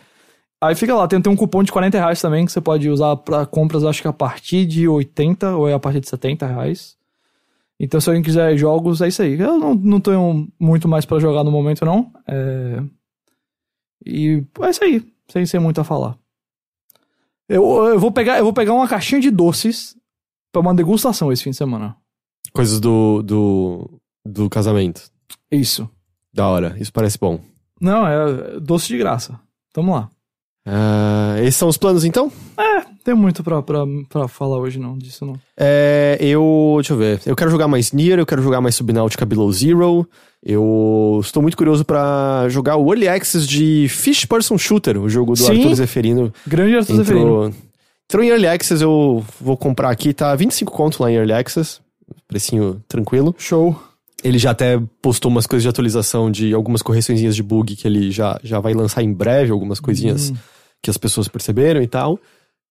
[0.67, 3.15] Aí fica lá, tem, tem um cupom de 40 reais também que você pode usar
[3.17, 6.97] pra compras, acho que a partir de 80 ou é a partir de 70 reais.
[7.79, 9.39] Então, se alguém quiser jogos, é isso aí.
[9.39, 12.11] Eu não, não tenho muito mais pra jogar no momento, não.
[12.27, 12.81] É...
[14.05, 16.17] E é isso aí, sem ser muito a falar.
[17.49, 19.95] Eu, eu, vou pegar, eu vou pegar uma caixinha de doces
[20.51, 21.95] pra uma degustação esse fim de semana.
[22.53, 25.11] Coisas do, do, do casamento.
[25.51, 25.89] Isso.
[26.33, 27.39] Da hora, isso parece bom.
[27.79, 29.39] Não, é doce de graça.
[29.73, 30.09] Tamo lá.
[30.65, 32.31] Ah, esses são os planos então?
[33.03, 35.35] Tem muito pra, pra, pra falar hoje, não, disso não.
[35.55, 36.73] É, eu.
[36.77, 37.21] Deixa eu ver.
[37.25, 40.07] Eu quero jogar mais Nier, eu quero jogar mais Subnautica Below Zero.
[40.43, 45.33] Eu estou muito curioso pra jogar o Early Access de Fish Person Shooter, o jogo
[45.33, 45.57] do Sim.
[45.57, 46.33] Arthur Zeferino.
[46.47, 47.25] Grande Arthur Zeferino.
[47.25, 47.53] Entrou,
[48.07, 51.79] Entrou em Early Access, eu vou comprar aqui, tá 25 conto lá em Early Access.
[52.27, 53.35] Precinho tranquilo.
[53.37, 53.79] Show.
[54.23, 58.09] Ele já até postou umas coisas de atualização de algumas correçõezinhas de bug que ele
[58.11, 60.31] já, já vai lançar em breve, algumas coisinhas
[60.81, 62.19] que as pessoas perceberam e tal.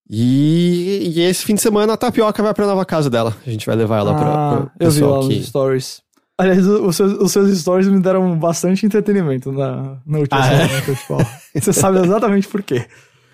[0.09, 3.35] E, e esse fim de semana a Tapioca vai pra nova casa dela.
[3.47, 5.36] A gente vai levar ela pra, Ah, pra eu vi lá que...
[5.39, 6.02] nos stories.
[6.36, 10.66] Aliás, os seus, os seus stories me deram bastante entretenimento na, na última Ah, é?
[10.66, 11.26] semana que eu te falo.
[11.55, 12.85] Você sabe exatamente por quê.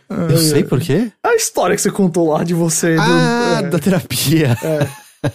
[0.09, 1.11] Eu sei por quê.
[1.23, 2.95] A história que você contou lá de você.
[2.97, 4.57] do- Ah, é, da terapia.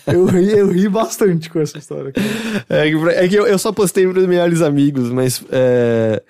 [0.07, 2.11] eu, ri, eu ri bastante com essa história.
[2.13, 2.25] cara.
[2.69, 6.21] É, que- é que eu, eu só postei pros melhores amigos, mas é,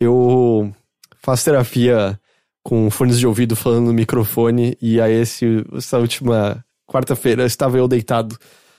[0.00, 0.70] eu
[1.22, 2.18] faço terapia
[2.62, 7.88] com fones de ouvido falando no microfone, e aí esse, essa última quarta-feira estava eu
[7.88, 8.36] deitado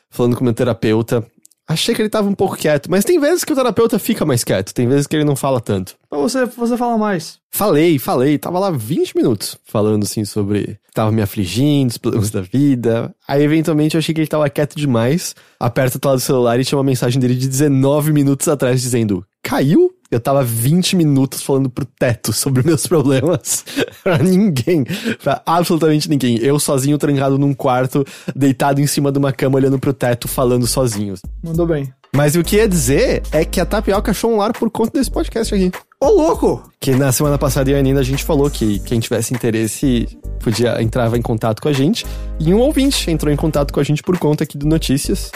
[0.09, 1.25] falando com meu terapeuta.
[1.67, 4.43] Achei que ele tava um pouco quieto, mas tem vezes que o terapeuta fica mais
[4.43, 5.95] quieto, tem vezes que ele não fala tanto.
[6.09, 7.39] Pra você, você fala mais.
[7.49, 10.77] Falei, falei, tava lá 20 minutos falando assim sobre.
[10.93, 13.15] Tava me afligindo, os problemas da vida.
[13.25, 15.33] Aí, eventualmente, eu achei que ele tava quieto demais.
[15.57, 19.25] Aperta a tela do celular e tinha uma mensagem dele de 19 minutos atrás dizendo:
[19.41, 19.93] Caiu?
[20.11, 23.63] Eu tava 20 minutos falando pro teto sobre meus problemas.
[24.03, 24.83] pra ninguém.
[25.23, 26.37] Pra absolutamente ninguém.
[26.39, 28.05] Eu sozinho, trancado num quarto,
[28.35, 31.15] deitado em cima de uma cama, olhando pro teto, falando sozinho.
[31.41, 31.93] Mandou bem.
[32.13, 35.09] Mas o que ia dizer é que a Tapioca achou um lar por conta desse
[35.09, 35.71] podcast aqui.
[35.97, 36.69] Ô, louco!
[36.77, 40.81] Que na semana passada e a Nina a gente falou que quem tivesse interesse podia
[40.81, 42.05] entrava em contato com a gente.
[42.37, 45.31] E um ouvinte entrou em contato com a gente por conta aqui do Notícias.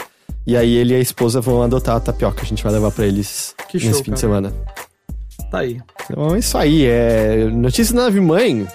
[0.46, 2.42] E aí ele e a esposa vão adotar a tapioca.
[2.42, 4.16] A gente vai levar pra eles Que nesse show, fim de cara.
[4.20, 4.52] semana.
[5.50, 5.80] Tá aí.
[6.10, 6.84] Então é isso aí.
[6.86, 8.66] É Notícias da Nave Mãe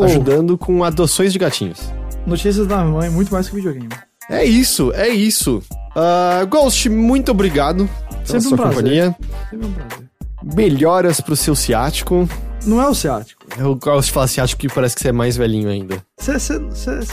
[0.00, 0.04] Oh.
[0.04, 1.92] ajudando com adoções de gatinhos.
[2.24, 3.88] Notícias da mãe, muito mais que videogame.
[4.30, 5.60] É isso, é isso.
[5.96, 8.76] Ah, Ghost, muito obrigado pela Sempre um sua prazer.
[8.76, 9.16] companhia.
[9.50, 10.08] Sempre um prazer.
[10.54, 12.28] Melhoras pro seu ciático.
[12.64, 13.44] Não é o ciático.
[13.58, 16.00] Eu gosto de falar ciático porque parece que você é mais velhinho ainda.
[16.16, 16.58] Você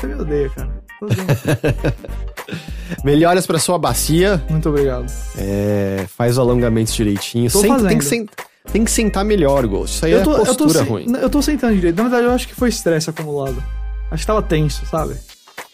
[0.05, 0.69] me odeia, cara.
[2.47, 2.53] Tô.
[3.03, 4.43] Melhoras pra sua bacia.
[4.49, 5.11] muito obrigado.
[5.37, 7.49] É, faz o alongamento direitinho.
[7.51, 8.25] Tô Senta- tem, que sen-
[8.71, 9.95] tem que sentar melhor, Ghost.
[9.95, 11.05] Isso aí é postura se- ruim.
[11.21, 11.95] eu tô sentando direito.
[11.95, 13.61] Na verdade, eu acho que foi estresse acumulado.
[14.11, 15.15] Acho que tava tenso, sabe?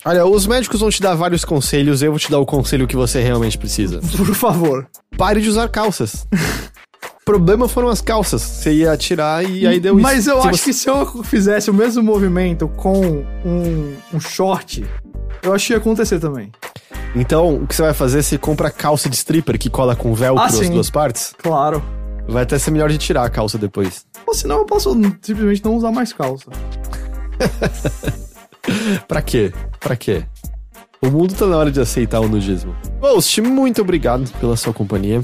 [0.04, 2.96] Olha, os médicos vão te dar vários conselhos, eu vou te dar o conselho que
[2.96, 4.00] você realmente precisa.
[4.18, 4.88] Por favor.
[5.18, 6.26] Pare de usar calças.
[6.32, 6.38] O
[7.26, 8.42] problema foram as calças.
[8.42, 10.02] Você ia tirar e aí deu isso.
[10.02, 13.00] Mas eu Se acho você- que se eu fizesse o mesmo movimento com
[13.46, 14.84] um, um short,
[15.44, 16.52] eu ia acontecer também.
[17.16, 18.24] Então, o que você vai fazer?
[18.24, 21.34] Você compra calça de stripper que cola com velcro Ah, as duas partes.
[21.38, 21.84] Claro.
[22.28, 24.06] Vai até ser melhor de tirar a calça depois.
[24.26, 26.46] Ou senão eu posso simplesmente não usar mais calça.
[29.08, 29.52] Pra quê?
[29.80, 30.24] Pra quê?
[31.02, 32.76] O mundo tá na hora de aceitar o nudismo.
[33.00, 35.22] Ghost, muito obrigado pela sua companhia.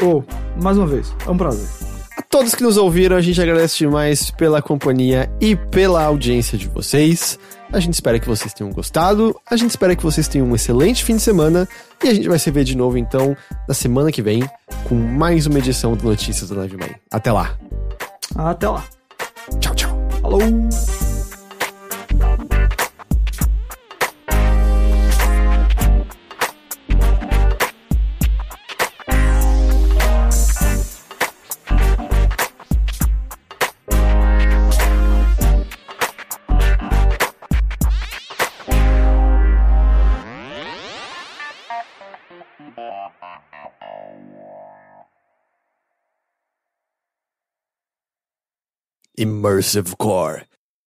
[0.00, 0.24] Ou,
[0.62, 1.68] mais uma vez, é um prazer.
[2.16, 6.68] A todos que nos ouviram, a gente agradece demais pela companhia e pela audiência de
[6.68, 7.36] vocês.
[7.72, 9.38] A gente espera que vocês tenham gostado.
[9.48, 11.68] A gente espera que vocês tenham um excelente fim de semana.
[12.02, 13.36] E a gente vai se ver de novo, então,
[13.66, 14.48] na semana que vem,
[14.88, 16.94] com mais uma edição do Notícias do Live Mãe.
[17.10, 17.56] Até lá.
[18.34, 18.84] Até lá.
[19.60, 20.08] Tchau, tchau.
[20.22, 21.07] Falou!
[49.18, 50.44] Immersive Core.